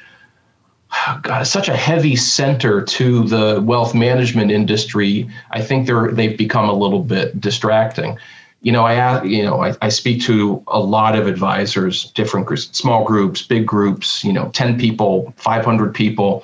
[1.22, 5.28] God, such a heavy center to the wealth management industry.
[5.50, 8.16] I think they're they've become a little bit distracting
[8.64, 12.70] you know, I you know, I, I speak to a lot of advisors, different groups,
[12.72, 16.42] small groups, big groups, you know, 10 people, 500 people.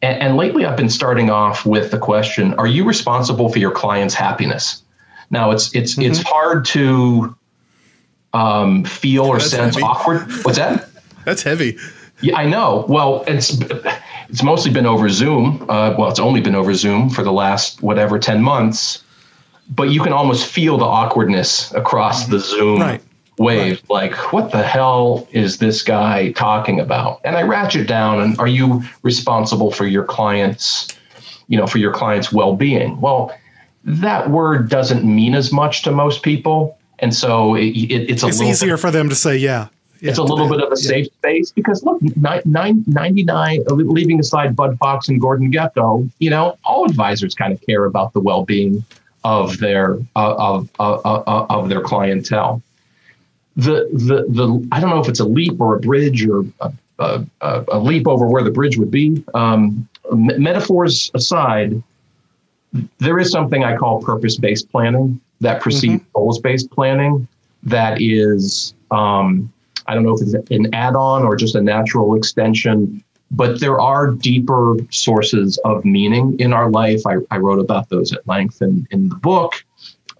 [0.00, 3.72] And, and lately I've been starting off with the question, are you responsible for your
[3.72, 4.80] client's happiness?
[5.30, 6.02] Now it's, it's, mm-hmm.
[6.12, 7.36] it's hard to
[8.32, 9.84] um, feel or That's sense heavy.
[9.84, 10.30] awkward.
[10.44, 10.88] What's that?
[11.24, 11.78] That's heavy.
[12.20, 12.86] Yeah, I know.
[12.88, 13.58] Well, it's,
[14.28, 15.66] it's mostly been over Zoom.
[15.68, 19.02] Uh, well, it's only been over Zoom for the last whatever 10 months
[19.70, 23.02] but you can almost feel the awkwardness across the Zoom right.
[23.38, 23.82] wave.
[23.82, 23.90] Right.
[23.90, 27.20] Like, what the hell is this guy talking about?
[27.24, 28.20] And I ratchet down.
[28.20, 30.88] And are you responsible for your clients?
[31.48, 33.00] You know, for your clients' well-being.
[33.00, 33.32] Well,
[33.84, 38.28] that word doesn't mean as much to most people, and so it, it, it's a
[38.28, 39.68] it's easier bit, for them to say, yeah.
[40.00, 41.18] Yeah, it's a little bit of a safe yeah.
[41.18, 46.28] space because look, nine, nine, 99, uh, leaving aside Bud Fox and Gordon Gekko, you
[46.28, 48.84] know, all advisors kind of care about the well-being
[49.26, 52.62] of their uh, of, uh, uh, of their clientele.
[53.56, 56.72] The, the the I don't know if it's a leap or a bridge or a,
[57.00, 59.24] a, a leap over where the bridge would be.
[59.34, 61.82] Um, metaphors aside,
[62.98, 66.12] there is something I call purpose based planning that precedes mm-hmm.
[66.12, 67.26] goals based planning.
[67.64, 69.52] That is, um,
[69.88, 73.80] I don't know if it's an add on or just a natural extension but there
[73.80, 77.02] are deeper sources of meaning in our life.
[77.06, 79.64] I, I wrote about those at length in, in the book.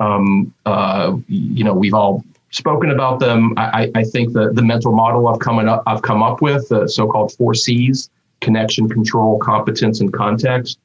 [0.00, 3.54] Um, uh, you know, we've all spoken about them.
[3.56, 6.88] I, I think the, the mental model I've come up, I've come up with, the
[6.88, 10.78] so-called four C's: connection, control, competence, and context.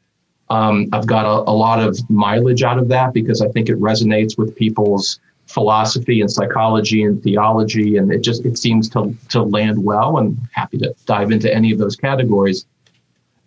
[0.50, 3.80] Um, I've got a, a lot of mileage out of that because I think it
[3.80, 5.20] resonates with people's
[5.54, 10.18] philosophy and psychology and theology, and it just it seems to to land well.
[10.18, 12.66] And happy to dive into any of those categories.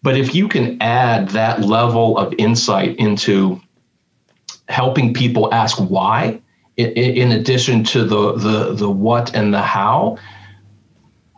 [0.02, 3.60] But if you can add that level of insight into
[4.68, 6.40] helping people ask why,
[6.76, 10.18] in addition to the the the what and the how,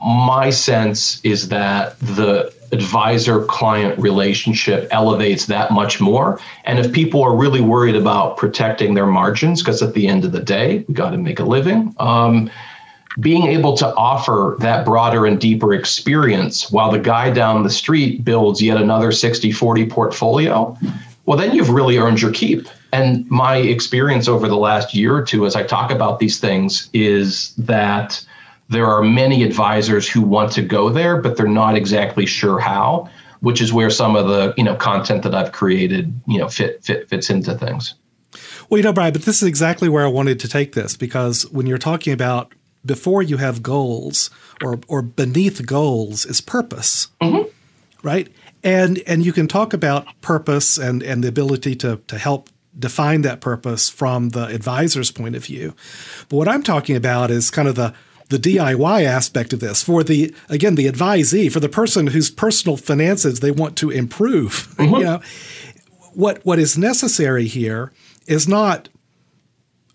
[0.04, 6.40] my sense is that the advisor client relationship elevates that much more.
[6.64, 10.32] And if people are really worried about protecting their margins, because at the end of
[10.32, 11.94] the day, we got to make a living.
[11.98, 12.50] Um,
[13.18, 18.24] being able to offer that broader and deeper experience while the guy down the street
[18.24, 20.76] builds yet another 60 40 portfolio,
[21.24, 22.68] well, then you've really earned your keep.
[22.92, 26.88] And my experience over the last year or two, as I talk about these things,
[26.92, 28.24] is that
[28.68, 33.08] there are many advisors who want to go there, but they're not exactly sure how,
[33.40, 36.84] which is where some of the you know content that I've created you know fit,
[36.84, 37.94] fit fits into things.
[38.68, 41.48] Well, you know, Brian, but this is exactly where I wanted to take this because
[41.50, 42.52] when you're talking about
[42.84, 44.30] before you have goals
[44.62, 47.48] or or beneath goals is purpose, mm-hmm.
[48.02, 48.28] right?
[48.64, 53.22] And and you can talk about purpose and and the ability to to help define
[53.22, 55.74] that purpose from the advisor's point of view.
[56.28, 57.94] But what I'm talking about is kind of the
[58.28, 62.76] the DIY aspect of this for the again the advisee for the person whose personal
[62.76, 64.72] finances they want to improve.
[64.76, 64.94] Mm-hmm.
[64.94, 65.20] You know,
[66.12, 67.92] what what is necessary here
[68.26, 68.88] is not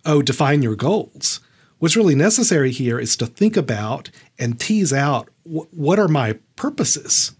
[0.06, 1.40] oh define your goals.
[1.78, 4.10] What's really necessary here is to think about
[4.40, 7.34] and tease out wh- what are my purposes.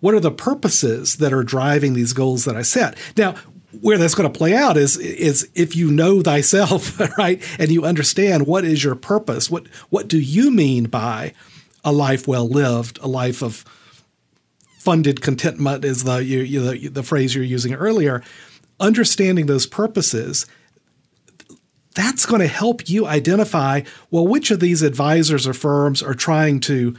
[0.00, 2.98] What are the purposes that are driving these goals that I set?
[3.16, 3.34] Now,
[3.80, 7.84] where that's going to play out is is if you know thyself, right, and you
[7.84, 9.50] understand what is your purpose.
[9.50, 11.34] What what do you mean by
[11.84, 13.64] a life well lived, a life of
[14.78, 18.22] funded contentment is the you, you, the, the phrase you're using earlier.
[18.80, 20.46] Understanding those purposes,
[21.94, 26.60] that's going to help you identify well which of these advisors or firms are trying
[26.60, 26.96] to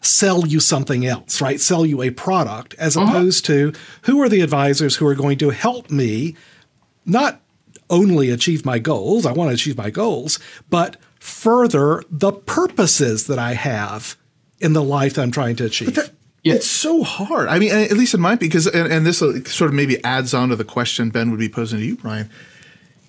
[0.00, 1.60] sell you something else, right?
[1.60, 3.10] Sell you a product, as uh-huh.
[3.10, 3.72] opposed to
[4.02, 6.36] who are the advisors who are going to help me
[7.04, 7.40] not
[7.90, 10.38] only achieve my goals, I want to achieve my goals,
[10.68, 14.16] but further the purposes that I have
[14.60, 15.94] in the life that I'm trying to achieve.
[15.94, 16.10] That,
[16.44, 16.54] yeah.
[16.54, 17.48] It's so hard.
[17.48, 20.34] I mean, at least it might be because, and, and this sort of maybe adds
[20.34, 22.30] on to the question Ben would be posing to you, Brian.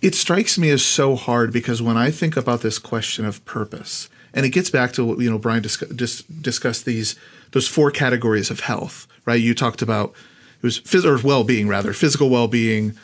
[0.02, 4.10] It strikes me as so hard because when I think about this question of purpose,
[4.34, 7.16] and it gets back to what you know Brian dis- dis- discussed these
[7.52, 9.40] those four categories of health, right?
[9.40, 10.14] You talked about
[10.58, 12.98] it was phys- or well-being rather, physical well-being,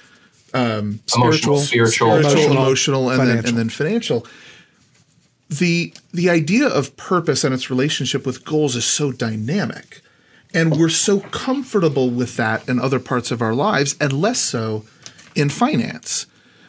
[0.54, 4.26] um, emotional, spiritual, spiritual, emotional, emotional and then and then financial.
[5.50, 10.02] The the idea of purpose and its relationship with goals is so dynamic,
[10.54, 14.86] and we're so comfortable with that in other parts of our lives, and less so
[15.36, 16.26] in finance.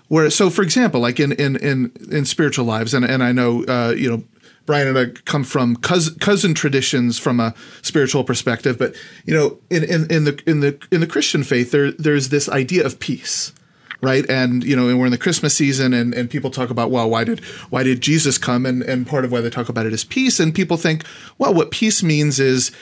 [0.08, 3.64] Where so, for example, like in in in in spiritual lives, and and I know
[3.64, 4.22] uh, you know
[4.66, 8.94] Brian and I come from cousin, cousin traditions from a spiritual perspective, but
[9.24, 12.48] you know, in, in, in the in the in the Christian faith, there there's this
[12.48, 13.52] idea of peace,
[14.00, 14.28] right?
[14.28, 17.08] And you know, and we're in the Christmas season, and, and people talk about, well,
[17.08, 17.40] why did
[17.70, 18.66] why did Jesus come?
[18.66, 21.04] And and part of why they talk about it is peace, and people think,
[21.38, 22.72] well, what peace means is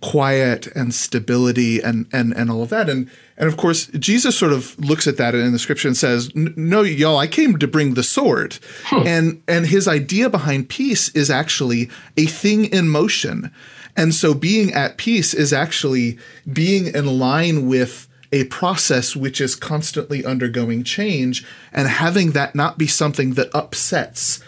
[0.00, 3.10] quiet and stability and and and all of that and
[3.40, 6.82] and of course jesus sort of looks at that in the scripture and says no
[6.82, 9.04] y'all i came to bring the sword hmm.
[9.04, 13.50] and and his idea behind peace is actually a thing in motion
[13.96, 16.16] and so being at peace is actually
[16.52, 22.78] being in line with a process which is constantly undergoing change and having that not
[22.78, 24.40] be something that upsets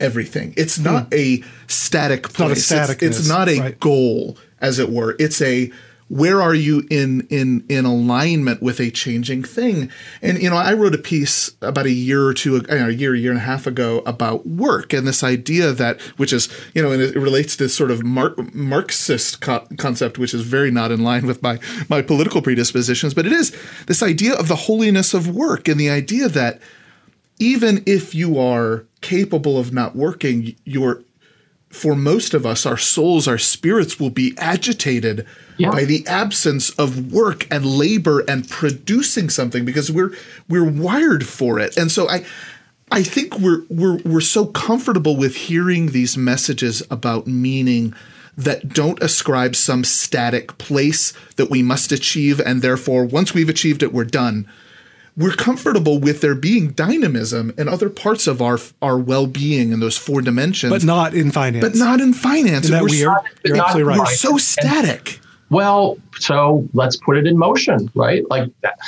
[0.00, 0.54] everything.
[0.56, 1.14] It's not hmm.
[1.14, 2.70] a static place.
[2.70, 3.80] Not a it's, it's, not a right.
[3.80, 5.16] goal as it were.
[5.18, 5.70] It's a
[6.08, 9.90] where are you in in in alignment with a changing thing?
[10.22, 13.14] And you know, I wrote a piece about a year or two, uh, a year,
[13.14, 16.82] a year and a half ago about work and this idea that, which is you
[16.82, 20.70] know, and it relates to this sort of Mar- Marxist co- concept, which is very
[20.70, 23.14] not in line with my my political predispositions.
[23.14, 23.54] But it is
[23.86, 26.60] this idea of the holiness of work and the idea that
[27.38, 31.02] even if you are capable of not working, you're
[31.70, 35.26] for most of us, our souls, our spirits will be agitated
[35.58, 35.70] yeah.
[35.70, 40.12] by the absence of work and labor and producing something because we're
[40.48, 41.76] we're wired for it.
[41.76, 42.24] And so I
[42.90, 47.94] I think we're we're we're so comfortable with hearing these messages about meaning
[48.36, 53.82] that don't ascribe some static place that we must achieve and therefore once we've achieved
[53.82, 54.48] it we're done
[55.18, 59.98] we're comfortable with there being dynamism in other parts of our our well-being in those
[59.98, 60.72] four dimensions.
[60.72, 61.64] But not in finance.
[61.64, 62.68] But not in finance.
[62.68, 63.02] That we're, weird?
[63.02, 63.98] So, You're absolutely right.
[63.98, 65.18] we're so static.
[65.50, 68.28] Well so let's put it in motion right?
[68.30, 68.78] Like that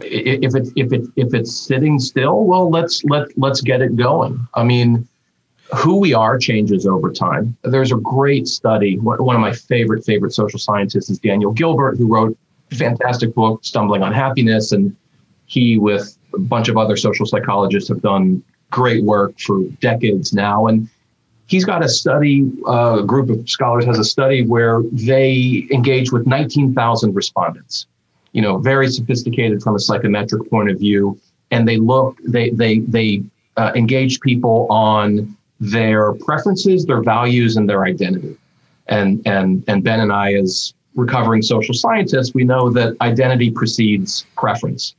[0.00, 4.48] if it if it if it's sitting still well let's let let's get it going.
[4.54, 5.06] I mean
[5.76, 7.56] who we are changes over time.
[7.64, 12.06] There's a great study one of my favorite favorite social scientists is daniel gilbert who
[12.06, 12.36] wrote
[12.70, 14.96] a fantastic book stumbling on happiness and
[15.52, 20.66] he, with a bunch of other social psychologists, have done great work for decades now.
[20.66, 20.88] And
[21.46, 26.10] he's got a study, uh, a group of scholars has a study where they engage
[26.10, 27.86] with 19,000 respondents,
[28.32, 31.20] you know, very sophisticated from a psychometric point of view.
[31.50, 33.22] And they look, they, they, they
[33.58, 38.38] uh, engage people on their preferences, their values, and their identity.
[38.86, 44.24] And, and, and Ben and I, as recovering social scientists, we know that identity precedes
[44.34, 44.94] preference.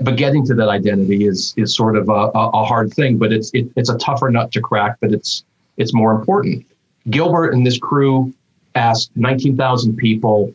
[0.00, 3.50] But getting to that identity is is sort of a, a hard thing, but it's
[3.54, 5.44] it, it's a tougher nut to crack, but it's
[5.76, 6.66] it's more important.
[7.10, 8.32] Gilbert and this crew
[8.74, 10.52] asked 19,000 people,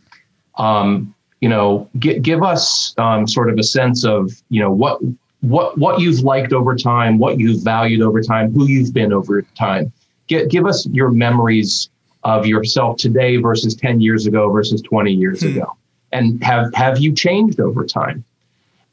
[0.57, 4.99] um, you know, g- give us um, sort of a sense of, you know, what
[5.41, 9.41] what what you've liked over time, what you've valued over time, who you've been over
[9.41, 9.91] time.
[10.27, 11.89] G- give us your memories
[12.23, 15.57] of yourself today versus 10 years ago versus 20 years hmm.
[15.57, 15.75] ago,
[16.11, 18.23] and have have you changed over time?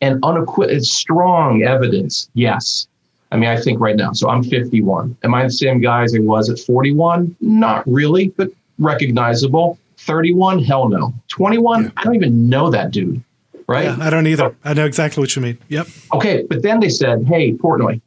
[0.01, 2.87] And unequivocal, strong evidence, yes,
[3.31, 5.17] I mean, I think right now, so I'm 51.
[5.23, 7.37] Am I the same guy as I was at 41?
[7.41, 9.79] Not really, but recognizable.
[9.99, 10.63] 31?
[10.63, 11.13] Hell no.
[11.29, 11.85] 21?
[11.85, 11.91] Yeah.
[11.97, 13.23] I don't even know that dude.
[13.67, 13.85] Right?
[13.85, 14.57] Yeah, I don't either.
[14.65, 15.59] I know exactly what you mean.
[15.69, 15.89] Yep.
[16.15, 18.01] Okay, but then they said, hey, Portnoy,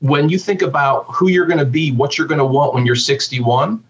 [0.00, 2.86] when you think about who you're going to be, what you're going to want when
[2.86, 3.84] you're 61,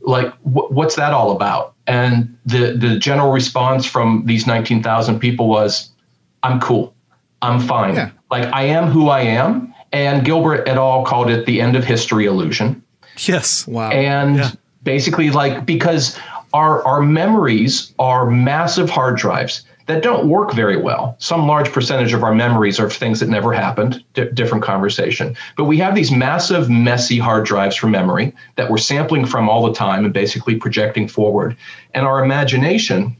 [0.00, 1.74] like wh- what's that all about?
[1.86, 5.90] And the the general response from these 19,000 people was,
[6.46, 6.94] I'm cool.
[7.42, 7.94] I'm fine.
[7.94, 8.10] Yeah.
[8.30, 9.74] Like I am who I am.
[9.92, 11.04] And Gilbert et al.
[11.04, 12.82] called it the end of history illusion.
[13.18, 13.66] Yes.
[13.66, 13.90] Wow.
[13.90, 14.50] And yeah.
[14.82, 16.18] basically, like, because
[16.52, 21.16] our, our memories are massive hard drives that don't work very well.
[21.18, 25.36] Some large percentage of our memories are things that never happened, D- different conversation.
[25.56, 29.64] But we have these massive, messy hard drives for memory that we're sampling from all
[29.64, 31.56] the time and basically projecting forward.
[31.94, 33.16] And our imagination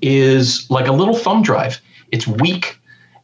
[0.00, 1.80] is like a little thumb drive.
[2.14, 2.78] It's weak,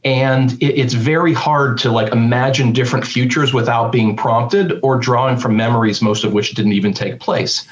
[0.05, 5.37] and it, it's very hard to like imagine different futures without being prompted or drawing
[5.37, 7.67] from memories most of which didn't even take place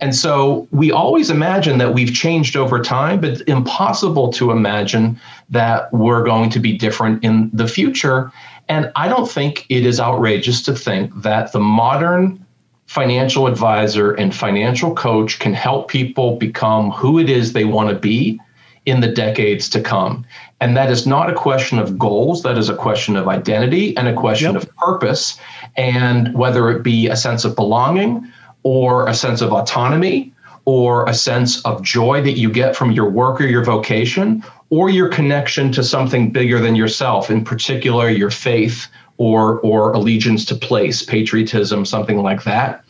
[0.00, 5.20] and so we always imagine that we've changed over time but it's impossible to imagine
[5.50, 8.32] that we're going to be different in the future
[8.68, 12.44] and i don't think it is outrageous to think that the modern
[12.86, 17.94] financial advisor and financial coach can help people become who it is they want to
[17.94, 18.40] be
[18.86, 20.24] in the decades to come.
[20.60, 24.08] And that is not a question of goals, that is a question of identity and
[24.08, 24.62] a question yep.
[24.62, 25.38] of purpose.
[25.76, 28.30] And whether it be a sense of belonging
[28.62, 30.32] or a sense of autonomy
[30.64, 34.88] or a sense of joy that you get from your work or your vocation or
[34.88, 38.88] your connection to something bigger than yourself, in particular your faith
[39.18, 42.84] or, or allegiance to place, patriotism, something like that.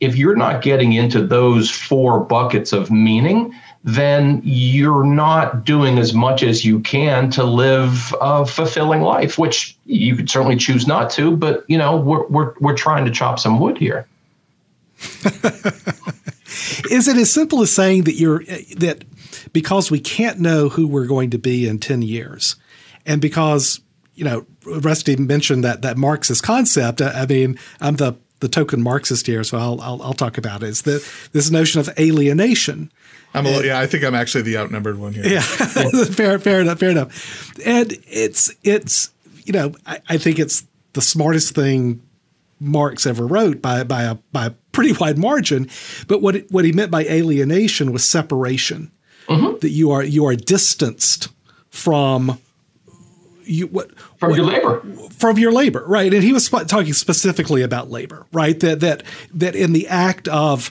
[0.00, 3.54] If you're not getting into those four buckets of meaning,
[3.84, 9.76] then you're not doing as much as you can to live a fulfilling life, which
[9.84, 13.38] you could certainly choose not to, but you know, we're we're we're trying to chop
[13.38, 14.06] some wood here.
[16.90, 18.42] Is it as simple as saying that you're
[18.76, 19.04] that
[19.52, 22.56] because we can't know who we're going to be in 10 years
[23.04, 23.80] and because
[24.14, 29.26] you know Rusty mentioned that that Marxist concept I mean I'm the the token Marxist
[29.26, 32.90] here so I'll I'll, I'll talk about it is that this notion of alienation
[33.34, 35.26] I'm a, yeah, I think I'm actually the outnumbered one here.
[35.26, 35.40] Yeah,
[36.04, 37.58] fair, fair enough, fair enough.
[37.66, 39.10] And it's it's
[39.44, 42.00] you know I, I, think it's the smartest thing
[42.60, 45.68] Marx ever wrote by by a by a pretty wide margin.
[46.06, 48.92] But what it, what he meant by alienation was separation.
[49.28, 49.58] Mm-hmm.
[49.60, 51.28] That you are you are distanced
[51.70, 52.38] from
[53.46, 54.82] you what from what, your labor.
[55.10, 56.12] From your labor right.
[56.12, 58.58] And he was talking specifically about labor right.
[58.60, 59.02] That that
[59.34, 60.70] that in the act of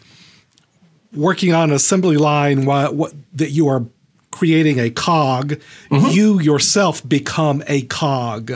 [1.14, 3.86] working on an assembly line what, what, that you are
[4.32, 5.60] creating a cog,
[5.90, 6.08] mm-hmm.
[6.10, 8.52] you yourself become a cog,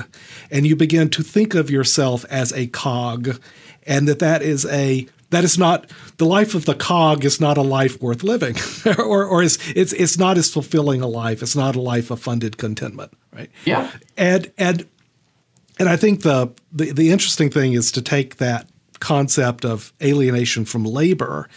[0.50, 3.40] and you begin to think of yourself as a cog,
[3.86, 7.58] and that that is a that is not the life of the cog is not
[7.58, 8.56] a life worth living,
[8.98, 11.42] or or is it's it's not as fulfilling a life.
[11.42, 13.50] It's not a life of funded contentment, right?
[13.66, 14.88] Yeah, and and
[15.80, 18.68] and I think the the, the interesting thing is to take that
[19.00, 21.48] concept of alienation from labor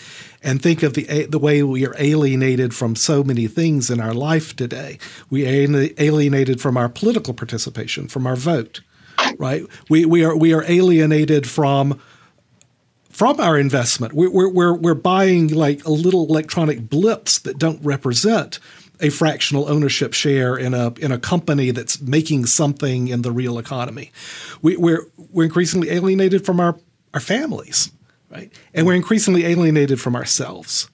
[0.43, 4.15] and think of the the way we are alienated from so many things in our
[4.15, 4.99] life today.
[5.31, 8.81] We are alienated from our political participation, from our vote,
[9.39, 9.65] right?
[9.89, 12.01] We we are we are alienated from
[13.21, 14.15] from our investment.
[14.15, 18.59] We're we're we're buying like a little electronic blips that don't represent
[18.99, 23.59] a fractional ownership share in a in a company that's making something in the real
[23.59, 24.11] economy.
[24.63, 26.79] We, we're we're increasingly alienated from our
[27.13, 27.91] our families
[28.31, 28.51] right?
[28.73, 30.89] And we're increasingly alienated from ourselves.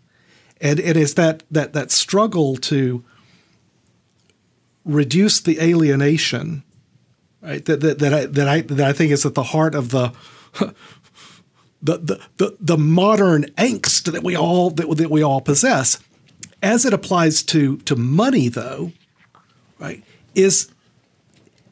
[0.61, 3.05] And it is that that that struggle to
[4.85, 6.65] reduce the alienation,
[7.41, 7.65] right?
[7.67, 10.13] That that, that I that I that I think is at the heart of the
[11.87, 15.99] the, the, the, the modern angst that we all that, that we all possess.
[16.63, 18.93] As it applies to to money, though,
[19.79, 20.03] right,
[20.35, 20.71] is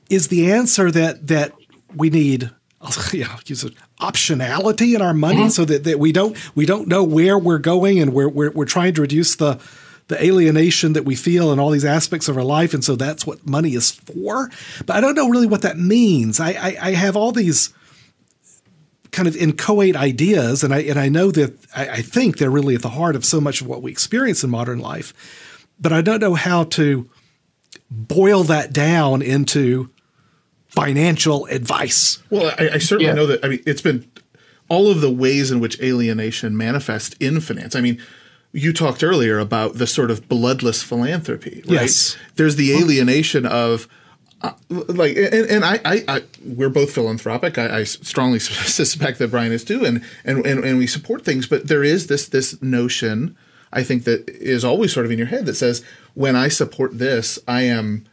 [0.08, 1.52] is the answer that that
[1.94, 2.50] we need
[3.12, 5.48] yeah, use it, optionality in our money mm-hmm.
[5.48, 8.64] so that, that we don't we don't know where we're going and we're, we're we're
[8.64, 9.58] trying to reduce the
[10.08, 13.26] the alienation that we feel in all these aspects of our life, and so that's
[13.26, 14.50] what money is for.
[14.84, 16.40] But I don't know really what that means.
[16.40, 17.72] I I, I have all these
[19.14, 22.74] kind of inchoate ideas, and I and I know that I, I think they're really
[22.74, 25.14] at the heart of so much of what we experience in modern life.
[25.80, 27.08] But I don't know how to
[27.90, 29.90] boil that down into
[30.66, 32.22] financial advice.
[32.30, 33.14] Well, I, I certainly yeah.
[33.14, 33.44] know that.
[33.44, 34.10] I mean, it's been
[34.68, 37.76] all of the ways in which alienation manifests in finance.
[37.76, 38.02] I mean,
[38.52, 41.82] you talked earlier about the sort of bloodless philanthropy, right?
[41.82, 42.16] Yes.
[42.36, 43.88] There's the alienation of
[44.44, 49.30] uh, like and, and I, I, I, we're both philanthropic I, I, strongly suspect that
[49.30, 52.60] brian is too and, and and and we support things but there is this this
[52.60, 53.36] notion
[53.72, 55.82] i think that is always sort of in your head that says
[56.12, 58.04] when i support this i am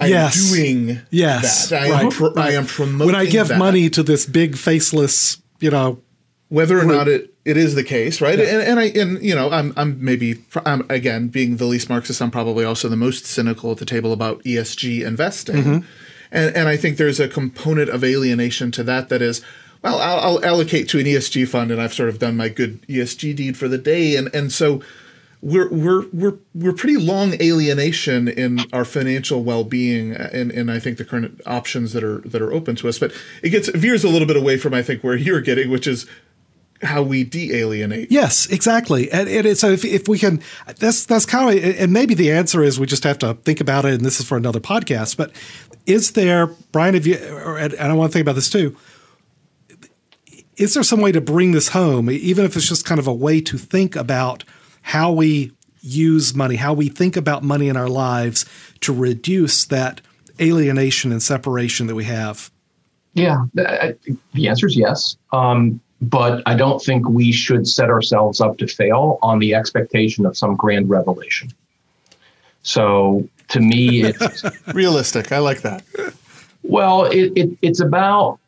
[0.00, 0.50] I'm yes.
[0.50, 1.70] doing yes.
[1.70, 1.82] that.
[1.82, 2.04] I, right.
[2.04, 3.06] am pro- I am promoting.
[3.06, 3.58] When I give that.
[3.58, 6.00] money to this big faceless, you know,
[6.48, 8.38] whether or not it, it is the case, right?
[8.38, 8.46] Yeah.
[8.46, 12.20] And, and I and you know I'm I'm maybe I'm again being the least Marxist.
[12.22, 15.86] I'm probably also the most cynical at the table about ESG investing, mm-hmm.
[16.32, 19.42] and and I think there's a component of alienation to that that is.
[19.80, 22.82] Well, I'll, I'll allocate to an ESG fund, and I've sort of done my good
[22.88, 24.82] ESG deed for the day, and and so
[25.40, 30.98] we're we're we're we're pretty long alienation in our financial well-being and and I think
[30.98, 34.08] the current options that are that are open to us but it gets veers a
[34.08, 36.06] little bit away from I think where you're getting which is
[36.82, 38.10] how we de-alienate.
[38.10, 39.10] Yes, exactly.
[39.10, 40.40] And, and so if, if we can,
[40.76, 43.84] that's that's kind of, and maybe the answer is we just have to think about
[43.84, 43.94] it.
[43.94, 45.16] And this is for another podcast.
[45.16, 45.32] But
[45.86, 46.94] is there, Brian?
[46.94, 48.76] If you, and I want to think about this too.
[50.56, 53.14] Is there some way to bring this home, even if it's just kind of a
[53.14, 54.42] way to think about
[54.82, 58.44] how we use money, how we think about money in our lives
[58.80, 60.00] to reduce that
[60.40, 62.50] alienation and separation that we have?
[63.14, 65.16] Yeah, the answer is yes.
[65.32, 70.26] Um, but I don't think we should set ourselves up to fail on the expectation
[70.26, 71.50] of some grand revelation.
[72.62, 74.44] So to me, it's
[74.74, 75.32] realistic.
[75.32, 75.84] I like that.
[76.62, 78.38] Well, it, it, it's about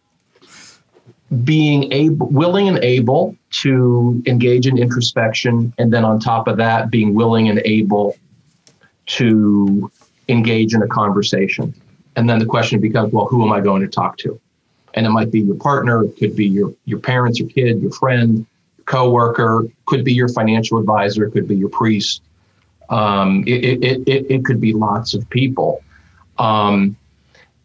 [1.45, 6.91] being able, willing and able to engage in introspection, and then on top of that,
[6.91, 8.17] being willing and able
[9.07, 9.91] to
[10.29, 11.75] engage in a conversation.
[12.17, 14.41] And then the question becomes, well, who am I going to talk to?
[14.95, 17.93] And it might be your partner, it could be your your parents, your kid, your
[17.93, 18.47] friend,
[18.87, 22.23] coworker, could be your financial advisor, could be your priest.
[22.89, 25.83] Um, it, it, it, it could be lots of people.
[26.39, 26.97] Um,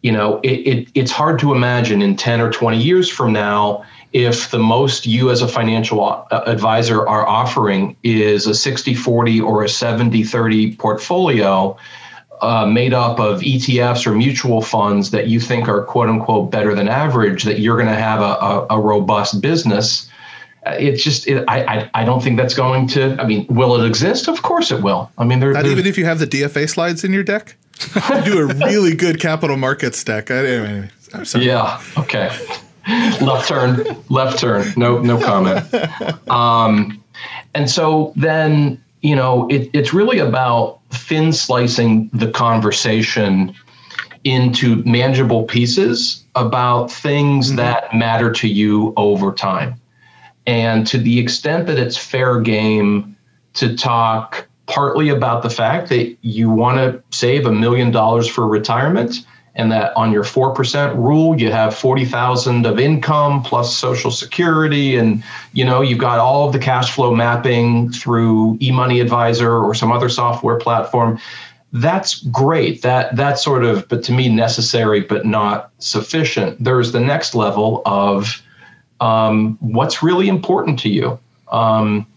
[0.03, 3.83] you know, it, it, it's hard to imagine in 10 or 20 years from now
[4.13, 9.41] if the most you as a financial uh, advisor are offering is a 60 40
[9.41, 11.75] or a 70 30 portfolio
[12.41, 16.75] uh, made up of ETFs or mutual funds that you think are quote unquote better
[16.75, 20.09] than average, that you're going to have a, a, a, robust business.
[20.65, 23.15] Uh, it's just, it, I, I, I don't think that's going to.
[23.21, 24.27] I mean, will it exist?
[24.27, 25.11] Of course it will.
[25.17, 27.55] I mean, not even if you have the DFA slides in your deck
[28.23, 30.31] do a really good capital markets deck.
[30.31, 30.89] I, anyway,
[31.35, 31.81] yeah.
[31.97, 32.29] Okay.
[33.21, 33.85] left turn.
[34.09, 34.73] Left turn.
[34.77, 34.99] No.
[34.99, 35.63] No comment.
[36.29, 37.03] Um,
[37.53, 43.53] and so then you know it, it's really about thin slicing the conversation
[44.23, 47.57] into manageable pieces about things mm-hmm.
[47.57, 49.79] that matter to you over time.
[50.47, 53.15] And to the extent that it's fair game
[53.53, 58.47] to talk partly about the fact that you want to save a million dollars for
[58.47, 59.25] retirement
[59.55, 65.23] and that on your 4% rule you have 40,000 of income plus social security and
[65.53, 69.91] you know you've got all of the cash flow mapping through eMoney Advisor or some
[69.91, 71.19] other software platform.
[71.71, 72.81] That's great.
[72.81, 76.63] That that's sort of but to me necessary but not sufficient.
[76.63, 78.41] There's the next level of
[79.01, 81.19] um, what's really important to you.
[81.51, 82.07] Um,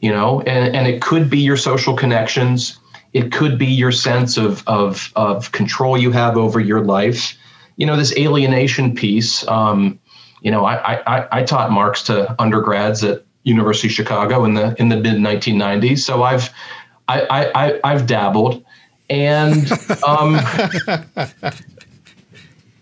[0.00, 2.78] you know, and, and it could be your social connections.
[3.14, 7.36] It could be your sense of, of, of control you have over your life.
[7.76, 9.46] You know, this alienation piece.
[9.48, 9.98] Um,
[10.42, 14.74] you know, I, I, I taught Marx to undergrads at University of Chicago in the
[14.78, 16.00] in the mid 1990s.
[16.00, 16.50] So I've
[17.08, 18.64] I, I, I've dabbled,
[19.10, 19.70] and
[20.06, 20.38] um,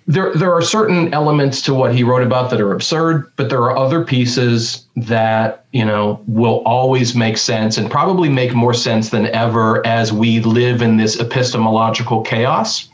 [0.07, 3.61] there there are certain elements to what he wrote about that are absurd, but there
[3.61, 9.11] are other pieces that you know will always make sense and probably make more sense
[9.11, 12.89] than ever as we live in this epistemological chaos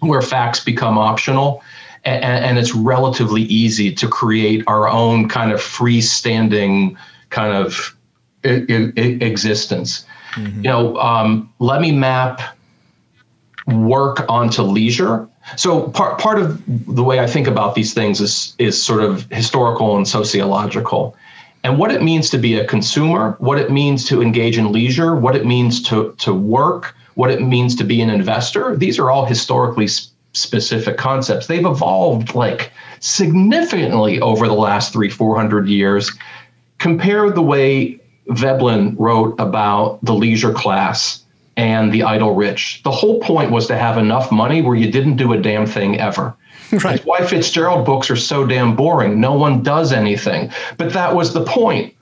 [0.00, 1.62] where facts become optional
[2.04, 6.96] and, and it's relatively easy to create our own kind of freestanding
[7.30, 7.96] kind of
[8.44, 10.04] I- I- existence.
[10.34, 10.56] Mm-hmm.
[10.56, 12.40] You know, um, let me map
[13.66, 15.28] work onto leisure.
[15.56, 19.30] So part part of the way I think about these things is is sort of
[19.30, 21.16] historical and sociological.
[21.64, 25.14] And what it means to be a consumer, what it means to engage in leisure,
[25.14, 29.10] what it means to, to work, what it means to be an investor, these are
[29.10, 29.86] all historically
[30.32, 31.46] specific concepts.
[31.46, 36.10] They've evolved like significantly over the last three, 400 years.
[36.78, 41.21] Compare the way Veblen wrote about the leisure class
[41.56, 42.80] and the idle rich.
[42.82, 45.98] The whole point was to have enough money where you didn't do a damn thing
[45.98, 46.34] ever.
[46.72, 46.82] Right.
[46.82, 49.20] That's why Fitzgerald books are so damn boring.
[49.20, 50.50] No one does anything.
[50.78, 51.94] But that was the point.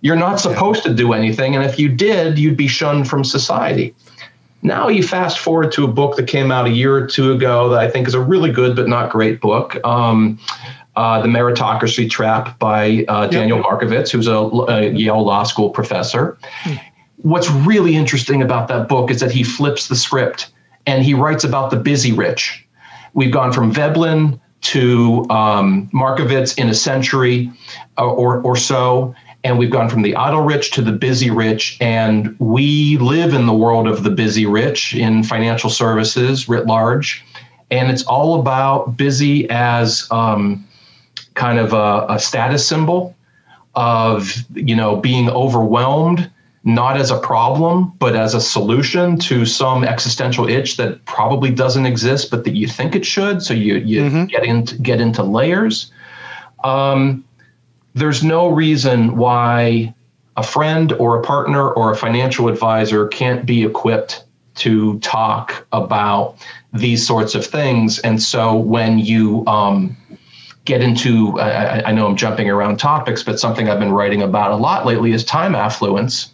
[0.00, 1.54] You're not supposed to do anything.
[1.54, 3.94] And if you did, you'd be shunned from society.
[4.62, 7.68] Now you fast forward to a book that came out a year or two ago
[7.68, 9.76] that I think is a really good but not great book.
[9.84, 10.38] Um,
[10.96, 13.66] uh, the Meritocracy Trap by uh, Daniel yep.
[13.66, 16.38] Markovits, who's a, a, Yale Law School professor.
[16.62, 16.74] Hmm.
[17.24, 20.52] What's really interesting about that book is that he flips the script
[20.86, 22.66] and he writes about the busy rich.
[23.14, 27.50] We've gone from Veblen to um, Markovits in a century
[27.96, 31.78] uh, or, or so and we've gone from the idle rich to the busy rich
[31.80, 37.24] and we live in the world of the busy rich in financial services writ large
[37.70, 40.62] and it's all about busy as um,
[41.32, 43.14] kind of a, a, status symbol
[43.74, 46.30] of you know being overwhelmed
[46.64, 51.86] not as a problem but as a solution to some existential itch that probably doesn't
[51.86, 54.24] exist but that you think it should so you, you mm-hmm.
[54.24, 55.92] get into get into layers
[56.64, 57.22] um,
[57.94, 59.94] there's no reason why
[60.36, 64.24] a friend or a partner or a financial advisor can't be equipped
[64.56, 66.36] to talk about
[66.72, 67.98] these sorts of things.
[68.00, 69.96] And so when you um,
[70.64, 74.52] get into, I, I, know I'm jumping around topics, but something I've been writing about
[74.52, 76.30] a lot lately is time affluence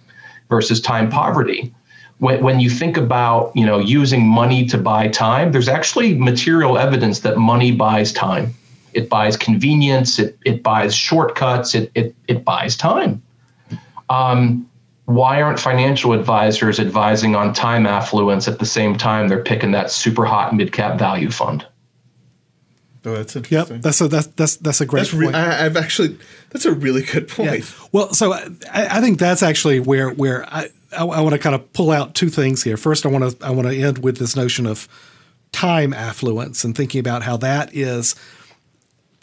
[0.51, 1.73] versus time poverty.
[2.19, 6.77] When, when you think about, you know, using money to buy time, there's actually material
[6.77, 8.53] evidence that money buys time.
[8.93, 10.19] It buys convenience.
[10.19, 11.75] It, it buys shortcuts.
[11.75, 13.23] It, it, it buys time.
[14.11, 14.69] Um,
[15.07, 19.91] why aren't financial advisors advising on time affluence at the same time they're picking that
[19.91, 21.67] super hot mid cap value fund?
[23.05, 23.77] Oh, that's interesting.
[23.77, 25.37] Yep, that's a that's that's that's a great that's re- point.
[25.37, 26.19] I, have actually
[26.51, 27.61] that's a really good point.
[27.61, 27.67] Yeah.
[27.93, 31.55] Well, so I, I, think that's actually where where I I, I want to kind
[31.55, 32.77] of pull out two things here.
[32.77, 34.87] First, I want to I want to end with this notion of
[35.51, 38.15] time affluence and thinking about how that is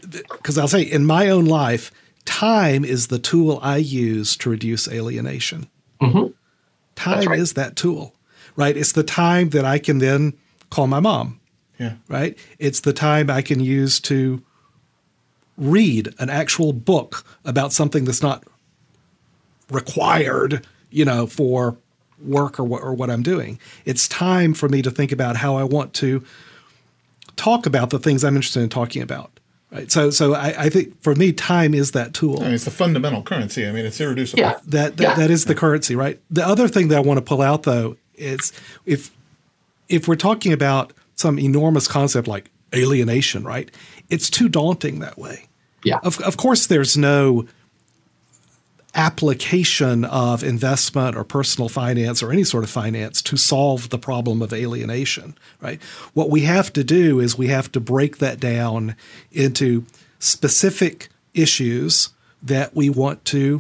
[0.02, 1.92] because I'll say in my own life,
[2.26, 5.68] time is the tool I use to reduce alienation.
[6.02, 6.32] Mm-hmm.
[6.96, 7.40] Time right.
[7.40, 8.14] is that tool,
[8.56, 8.76] right?
[8.76, 10.34] It's the time that I can then
[10.70, 11.40] call my mom.
[11.80, 11.94] Yeah.
[12.08, 12.38] Right.
[12.60, 14.42] It's the time I can use to
[15.58, 18.44] read an actual book about something that's not
[19.70, 21.78] required, you know, for
[22.24, 23.60] work or what, or what I'm doing.
[23.86, 26.24] It's time for me to think about how I want to
[27.36, 29.32] talk about the things I'm interested in talking about.
[29.72, 29.92] Right.
[29.92, 32.40] So, so I, I, think for me, time is that tool.
[32.40, 33.68] I mean, it's the fundamental currency.
[33.68, 34.40] I mean, it's irreducible.
[34.42, 34.60] Yeah.
[34.66, 35.16] That that, yeah.
[35.16, 36.22] that is the currency, right?
[36.32, 38.54] The other thing that I want to pull out though is
[38.86, 39.12] if
[39.90, 43.70] if we're talking about some enormous concept like alienation, right?
[44.10, 45.48] It's too daunting that way.
[45.84, 46.00] Yeah.
[46.04, 47.48] Of of course, there's no
[48.96, 54.42] application of investment or personal finance or any sort of finance to solve the problem
[54.42, 55.82] of alienation, right?
[56.14, 58.96] What we have to do is we have to break that down
[59.32, 59.86] into
[60.18, 62.10] specific issues
[62.42, 63.60] that we want to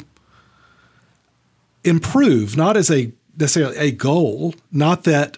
[1.83, 5.37] improve, not as a necessarily a goal, not that,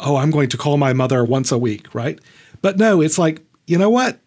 [0.00, 2.18] oh, I'm going to call my mother once a week, right?
[2.62, 4.18] But no, it's like, you know what?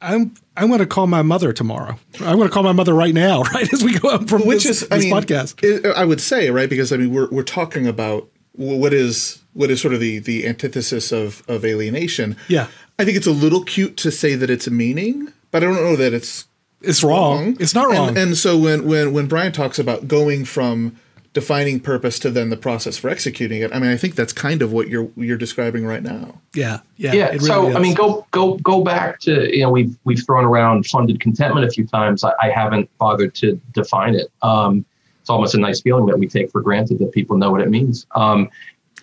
[0.00, 1.98] I'm I'm going to call my mother tomorrow.
[2.20, 4.64] I'm going to call my mother right now, right as we go up from Which
[4.64, 5.62] this, is, I this mean, podcast.
[5.62, 9.70] It, I would say right because I mean we're we're talking about what is what
[9.70, 12.36] is sort of the the antithesis of of alienation.
[12.48, 12.68] Yeah,
[12.98, 15.76] I think it's a little cute to say that it's a meaning, but I don't
[15.76, 16.46] know that it's
[16.82, 17.40] it's wrong.
[17.40, 17.56] wrong.
[17.58, 18.08] It's not wrong.
[18.08, 20.96] And, and so when when when Brian talks about going from
[21.34, 23.74] defining purpose to then the process for executing it.
[23.74, 26.40] I mean, I think that's kind of what you're you're describing right now.
[26.54, 27.26] Yeah, yeah, yeah.
[27.26, 27.76] Really so is.
[27.76, 31.66] I mean, go go go back to you know we've we've thrown around funded contentment
[31.66, 32.24] a few times.
[32.24, 34.28] I, I haven't bothered to define it.
[34.40, 34.86] Um,
[35.20, 37.68] it's almost a nice feeling that we take for granted that people know what it
[37.68, 38.06] means.
[38.14, 38.48] Um,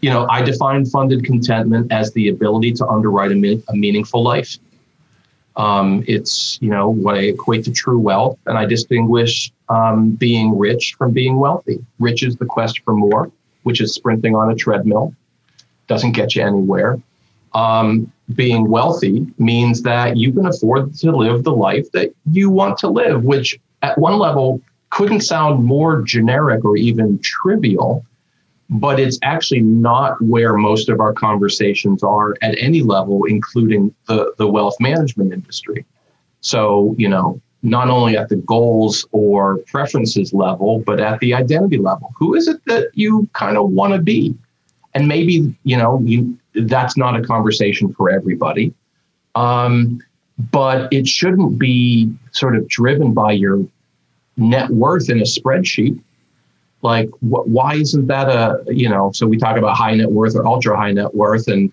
[0.01, 4.23] you know, I define funded contentment as the ability to underwrite a, mi- a meaningful
[4.23, 4.57] life.
[5.58, 10.58] Um, it's you know what I equate to true wealth, and I distinguish um, being
[10.58, 11.84] rich from being wealthy.
[11.99, 13.32] Rich is the quest for more,
[13.64, 15.14] which is sprinting on a treadmill,
[15.88, 16.99] doesn't get you anywhere.
[17.54, 22.78] Um, being wealthy means that you can afford to live the life that you want
[22.80, 28.06] to live, which at one level couldn't sound more generic or even trivial,
[28.72, 34.34] but it's actually not where most of our conversations are at any level, including the,
[34.38, 35.86] the wealth management industry.
[36.39, 41.78] So, you know, not only at the goals or preferences level, but at the identity
[41.78, 42.13] level.
[42.17, 44.36] Who is it that you kind of want to be?
[44.93, 48.74] And maybe, you know, you, that's not a conversation for everybody.
[49.36, 50.01] Um,
[50.49, 53.63] but it shouldn't be sort of driven by your
[54.38, 55.99] net worth in a spreadsheet.
[56.82, 60.36] Like, wh- why isn't that a, you know, so we talk about high net worth
[60.36, 61.71] or ultra high net worth, and,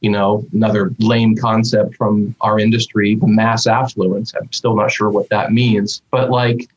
[0.00, 4.34] you know, another lame concept from our industry, mass affluence.
[4.34, 6.68] I'm still not sure what that means, but like,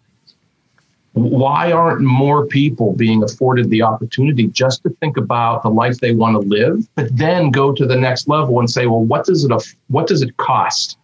[1.13, 6.15] why aren't more people being afforded the opportunity just to think about the life they
[6.15, 9.45] want to live, but then go to the next level and say, well, what does
[9.45, 9.51] it
[9.89, 10.97] what does it cost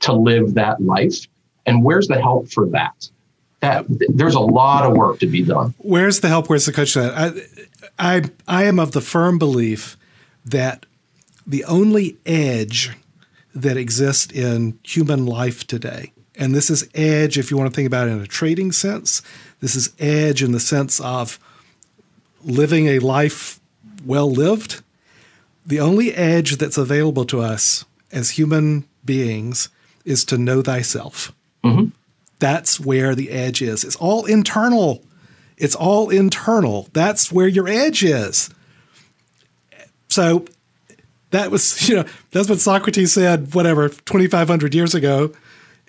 [0.00, 1.28] to live that life,
[1.64, 3.08] and where's the help for that?
[3.66, 5.74] That there's a lot of work to be done.
[5.78, 6.48] Where's the help?
[6.48, 6.96] Where's the coach?
[6.96, 7.32] I,
[7.98, 9.96] I I am of the firm belief
[10.44, 10.86] that
[11.46, 12.90] the only edge
[13.54, 17.86] that exists in human life today and this is edge if you want to think
[17.86, 19.22] about it in a trading sense.
[19.60, 21.38] This is edge in the sense of
[22.44, 23.60] living a life
[24.04, 24.82] well lived.
[25.64, 29.68] The only edge that's available to us as human beings
[30.04, 31.32] is to know thyself.
[31.64, 31.88] Mm-hmm.
[32.38, 33.84] That's where the edge is.
[33.84, 35.02] It's all internal.
[35.56, 36.88] It's all internal.
[36.92, 38.50] That's where your edge is.
[40.08, 40.44] So
[41.30, 45.32] that was, you know, that's what Socrates said, whatever, 2,500 years ago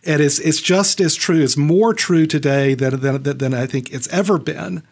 [0.07, 1.41] and it's it's just as true.
[1.41, 4.83] It's more true today than than, than I think it's ever been.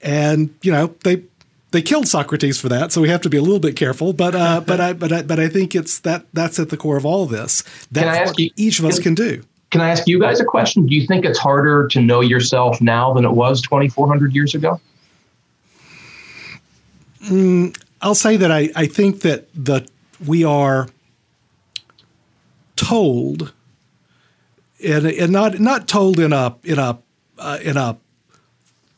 [0.00, 1.24] And you know they
[1.72, 4.12] they killed Socrates for that, so we have to be a little bit careful.
[4.12, 6.96] But uh, but I but I but I think it's that that's at the core
[6.96, 7.64] of all of this.
[7.90, 9.42] That's what you, each of us can do.
[9.74, 10.86] Can I ask you guys a question?
[10.86, 14.80] Do you think it's harder to know yourself now than it was 2,400 years ago?
[17.24, 19.84] Mm, I'll say that I, I think that the
[20.24, 20.86] we are
[22.76, 23.52] told
[24.80, 27.00] and, and not not told in a in a
[27.40, 27.96] uh, in a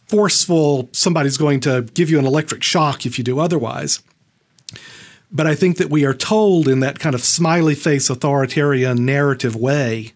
[0.08, 4.02] forceful somebody's going to give you an electric shock if you do otherwise.
[5.32, 9.56] But I think that we are told in that kind of smiley face authoritarian narrative
[9.56, 10.12] way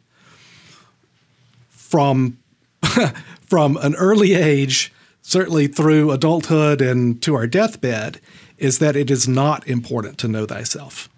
[1.91, 2.39] from
[3.43, 8.21] from an early age, certainly through adulthood and to our deathbed,
[8.59, 11.09] is that it is not important to know thyself.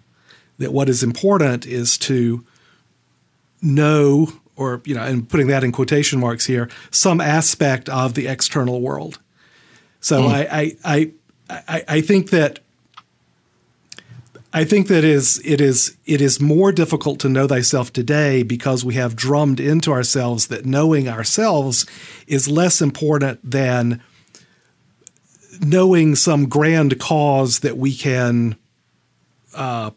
[0.57, 2.43] That what is important is to
[3.61, 8.27] know or you know, and putting that in quotation marks here, some aspect of the
[8.27, 9.19] external world.
[9.99, 10.29] So mm.
[10.29, 11.11] I, I,
[11.49, 12.59] I, I think that
[14.55, 18.85] I think that is it is it is more difficult to know thyself today because
[18.85, 21.87] we have drummed into ourselves that knowing ourselves
[22.27, 24.01] is less important than
[25.59, 28.55] knowing some grand cause that we can
[29.55, 29.89] uh,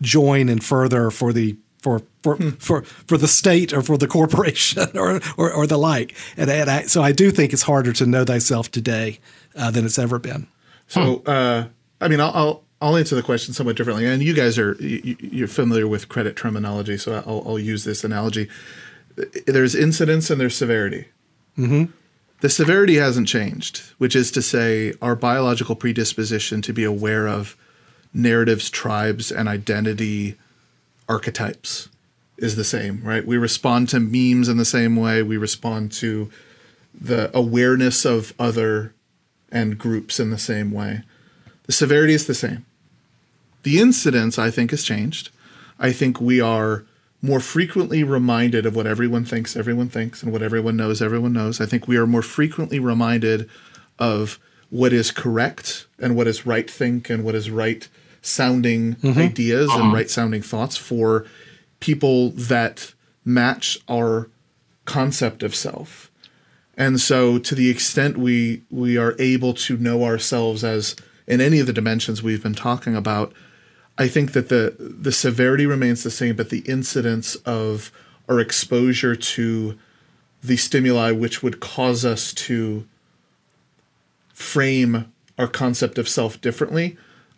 [0.00, 2.50] join and further for the for for, hmm.
[2.50, 6.14] for for the state or for the corporation or or, or the like.
[6.38, 9.18] And, and I, so I do think it's harder to know thyself today
[9.54, 10.46] uh, than it's ever been.
[10.88, 11.28] So hmm.
[11.28, 11.64] uh,
[12.00, 14.06] I mean, I'll, I'll, I'll answer the question somewhat differently.
[14.06, 18.02] And you guys are you, are familiar with credit terminology, so I'll, I'll, use this
[18.02, 18.48] analogy.
[19.46, 21.06] There's incidence and there's severity.
[21.56, 21.92] Mm-hmm.
[22.40, 27.56] The severity hasn't changed, which is to say, our biological predisposition to be aware of
[28.12, 30.36] narratives, tribes, and identity
[31.08, 31.88] archetypes
[32.36, 33.24] is the same, right?
[33.24, 35.22] We respond to memes in the same way.
[35.22, 36.32] We respond to
[36.92, 38.92] the awareness of other
[39.52, 41.02] and groups in the same way.
[41.66, 42.66] The severity is the same.
[43.62, 45.30] The incidence, I think, has changed.
[45.78, 46.84] I think we are
[47.20, 51.60] more frequently reminded of what everyone thinks everyone thinks and what everyone knows everyone knows.
[51.60, 53.48] I think we are more frequently reminded
[53.98, 54.40] of
[54.70, 57.88] what is correct and what is right think and what is right
[58.22, 59.18] sounding mm-hmm.
[59.18, 59.94] ideas and uh-huh.
[59.94, 61.26] right sounding thoughts for
[61.78, 62.94] people that
[63.24, 64.28] match our
[64.84, 66.10] concept of self.
[66.76, 70.96] And so to the extent we we are able to know ourselves as
[71.26, 73.32] in any of the dimensions we've been talking about,
[73.98, 77.92] I think that the the severity remains the same, but the incidence of
[78.28, 79.78] our exposure to
[80.42, 82.86] the stimuli which would cause us to
[84.32, 86.96] frame our concept of self differently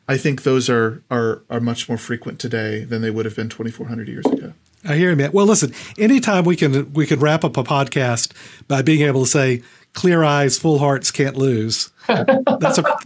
[0.08, 3.48] I think those are are are much more frequent today than they would have been
[3.48, 4.52] 2,400 years ago.
[4.86, 5.30] I hear you, man.
[5.32, 5.72] Well, listen.
[5.98, 8.32] Anytime we can we can wrap up a podcast
[8.68, 9.62] by being able to say
[9.94, 12.98] "clear eyes, full hearts can't lose." That's a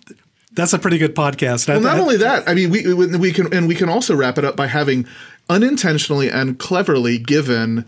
[0.59, 1.69] that's a pretty good podcast.
[1.69, 4.45] Well, not only that, I mean, we we can and we can also wrap it
[4.45, 5.07] up by having
[5.49, 7.85] unintentionally and cleverly given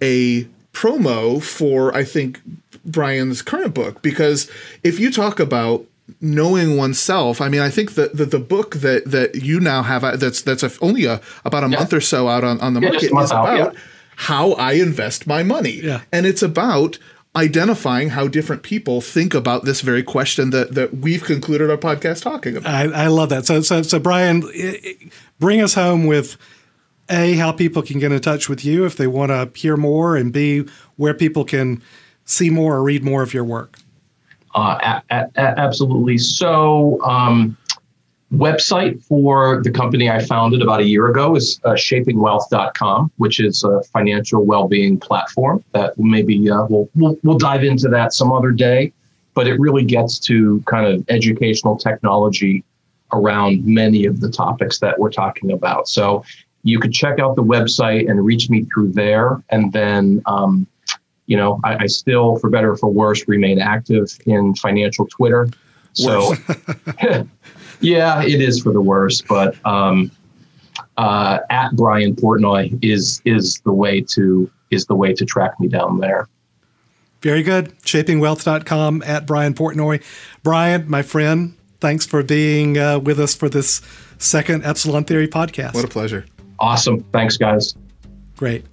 [0.00, 2.40] a promo for I think
[2.84, 4.50] Brian's current book because
[4.82, 5.84] if you talk about
[6.20, 10.04] knowing oneself i mean i think that the, the book that that you now have
[10.04, 11.78] uh, that's that's a, only a about a yeah.
[11.78, 13.80] month or so out on, on the yeah, market is about yeah.
[14.16, 16.02] how i invest my money yeah.
[16.12, 16.98] and it's about
[17.36, 22.22] identifying how different people think about this very question that that we've concluded our podcast
[22.22, 22.72] talking about.
[22.72, 23.44] I, I love that.
[23.46, 24.42] So so so brian
[25.40, 26.36] bring us home with
[27.10, 30.16] a how people can get in touch with you if they want to hear more
[30.16, 30.64] and b
[30.96, 31.82] where people can
[32.24, 33.78] see more or read more of your work.
[34.54, 36.16] Uh, a- a- absolutely.
[36.16, 37.56] So, um,
[38.34, 43.64] website for the company I founded about a year ago is uh, shapingwealth.com, which is
[43.64, 48.50] a financial well-being platform that maybe uh, we'll, we'll, we'll dive into that some other
[48.50, 48.92] day.
[49.34, 52.62] But it really gets to kind of educational technology
[53.12, 55.88] around many of the topics that we're talking about.
[55.88, 56.24] So
[56.62, 60.66] you could check out the website and reach me through there, and then um,
[61.26, 65.48] you know, I, I, still, for better or for worse, remain active in financial Twitter.
[65.94, 66.34] So,
[67.84, 69.22] yeah, it is for the worse.
[69.22, 70.10] But um,
[70.96, 75.68] uh, at Brian Portnoy is is the way to is the way to track me
[75.68, 76.28] down there.
[77.20, 77.78] Very good.
[77.80, 80.02] Shapingwealth.com at Brian Portnoy.
[80.42, 83.80] Brian, my friend, thanks for being uh, with us for this
[84.18, 85.74] second Epsilon Theory podcast.
[85.74, 86.26] What a pleasure.
[86.58, 87.02] Awesome.
[87.12, 87.74] Thanks, guys.
[88.36, 88.66] Great.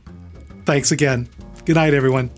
[0.65, 1.29] Thanks again.
[1.65, 2.29] Good night, everyone.